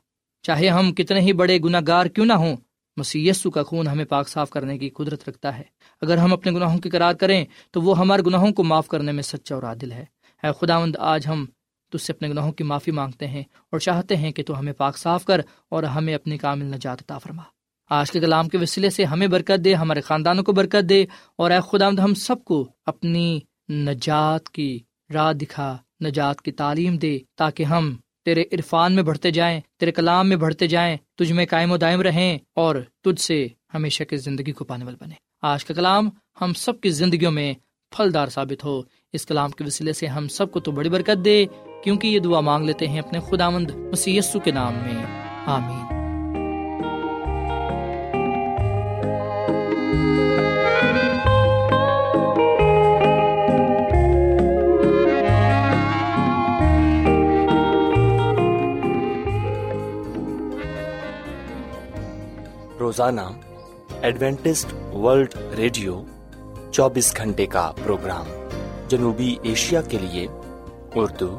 چاہے 0.43 0.69
ہم 0.69 0.93
کتنے 0.93 1.21
ہی 1.21 1.33
بڑے 1.33 1.59
گناہ 1.59 1.81
گار 1.87 2.07
کیوں 2.07 2.27
نہ 2.27 2.33
ہوں 2.33 2.57
مسی 2.97 3.31
کا 3.55 3.63
خون 3.63 3.87
ہمیں 3.87 4.05
پاک 4.05 4.29
صاف 4.29 4.51
کرنے 4.51 4.79
کی 4.79 4.91
قدرت 4.91 5.29
رکھتا 5.29 5.59
ہے۔ 5.59 5.63
اگر 6.01 6.17
ہم 6.17 6.33
اپنے 6.33 6.53
گناہوں 6.53 6.79
کی 6.79 6.91
قرار 6.91 7.15
کریں، 7.15 7.45
تو 7.71 7.83
وہ 7.83 7.99
ہمارے 7.99 8.23
گناہوں 8.27 8.53
کو 8.53 8.65
معاف 8.65 8.89
کرنے 8.89 9.13
میں 9.13 9.23
سچا 9.23 9.55
اور 9.55 9.63
عادل 9.63 9.93
ہے۔ 9.93 10.05
اے 10.43 10.49
خداوند، 10.61 10.97
آج 10.99 11.27
ہم 11.27 11.47
تج 11.93 12.03
سے 12.03 12.13
اپنے 12.13 12.29
گناہوں 12.29 12.53
کی 12.53 12.65
معافی 12.65 12.91
مانگتے 12.91 13.27
ہیں 13.27 13.41
اور 13.41 13.79
چاہتے 13.79 14.17
ہیں 14.17 14.33
کہ 14.33 14.43
تو 14.43 14.59
ہمیں 14.59 14.73
پاک 14.73 14.99
صاف 14.99 15.25
کر 15.25 15.41
اور 15.69 15.83
ہمیں 15.83 16.15
اپنی 16.15 16.39
کامل 16.39 16.65
نجات 16.65 17.03
عطا 17.03 17.19
فرما۔ 17.19 17.43
آج 17.91 18.11
کے 18.11 18.21
کلام 18.21 18.49
کے 18.49 18.59
وسیلے 18.59 18.91
سے 18.91 19.05
ہمیں 19.05 19.27
برکت 19.27 19.65
دے، 19.65 19.75
ہمارے 19.75 20.01
خاندانوں 20.01 20.45
کو 20.45 20.53
برکت 20.53 20.89
دے 20.89 21.05
اور 21.39 21.51
اے 21.51 21.59
خداوند، 21.73 21.99
ہم 21.99 22.15
سب 22.15 22.45
کو 22.45 22.69
اپنی 22.87 23.41
نجات 23.69 24.51
کی 24.51 24.79
راہ 25.15 25.33
دکھا، 25.33 25.77
نجات 26.05 26.43
کی 26.43 26.53
تعلیم 26.53 26.97
دے 26.97 27.19
تاکہ 27.37 27.63
ہم 27.63 27.97
تیرے 28.25 28.45
عرفان 28.53 28.93
میں 28.93 29.03
بڑھتے 29.03 29.31
جائیں، 29.31 29.61
تیرے 29.77 29.93
کلام 29.93 30.29
میں 30.29 30.37
بڑھتے 30.37 30.67
جائیں، 30.67 30.97
تجھ 31.15 31.33
میں 31.33 31.47
قائم 31.51 31.73
و 31.73 31.77
دائم 31.77 32.01
رہیں 32.01 32.39
اور 32.55 32.77
تجھ 33.05 33.21
سے 33.21 33.47
ہمیشہ 33.75 34.05
کی 34.05 34.17
زندگی 34.17 34.53
کو 34.53 34.65
پانے 34.65 34.85
والے 34.85 34.97
بنے 35.01 35.15
آج 35.43 35.65
کا 35.65 35.75
کلام 35.75 36.11
ہم 36.41 36.53
سب 36.53 36.81
کی 36.81 36.91
زندگیوں 36.91 37.33
میں 37.33 37.55
پھلدار 37.91 38.27
ثابت 38.27 38.65
ہو۔ 38.65 38.83
اس 39.13 39.27
کلام 39.27 39.51
کے 39.51 39.65
وسیلے 39.65 39.93
سے 39.93 40.07
ہم 40.07 40.29
سب 40.29 40.53
کو 40.53 40.61
تو 40.61 40.71
بڑی 40.71 40.89
برکت 40.89 41.25
دے۔ 41.25 41.47
کیونکہ 41.83 42.09
یہ 42.09 42.19
دعا 42.19 42.41
مانگ 42.41 42.65
لیتے 42.65 42.89
ہیں 42.89 42.99
اپنے 42.99 43.21
خدا 43.21 43.51
مند 43.51 43.71
مسی 43.71 44.19
کے 44.45 44.51
نام 44.51 44.73
میں۔ 44.73 45.07
آمین۔ 45.47 45.97
روزانہ 62.81 63.21
ایڈوینٹسٹ 64.03 64.95
ورلڈ 64.95 65.35
ریڈیو 65.57 66.03
چوبیس 66.73 67.17
گھنٹے 67.17 67.47
کا 67.47 67.73
پروگرام 67.85 68.27
جنوبی 68.89 69.37
ایشیا 69.43 69.81
کے 69.83 69.99
لیے 69.99 70.27
اردو 70.95 71.39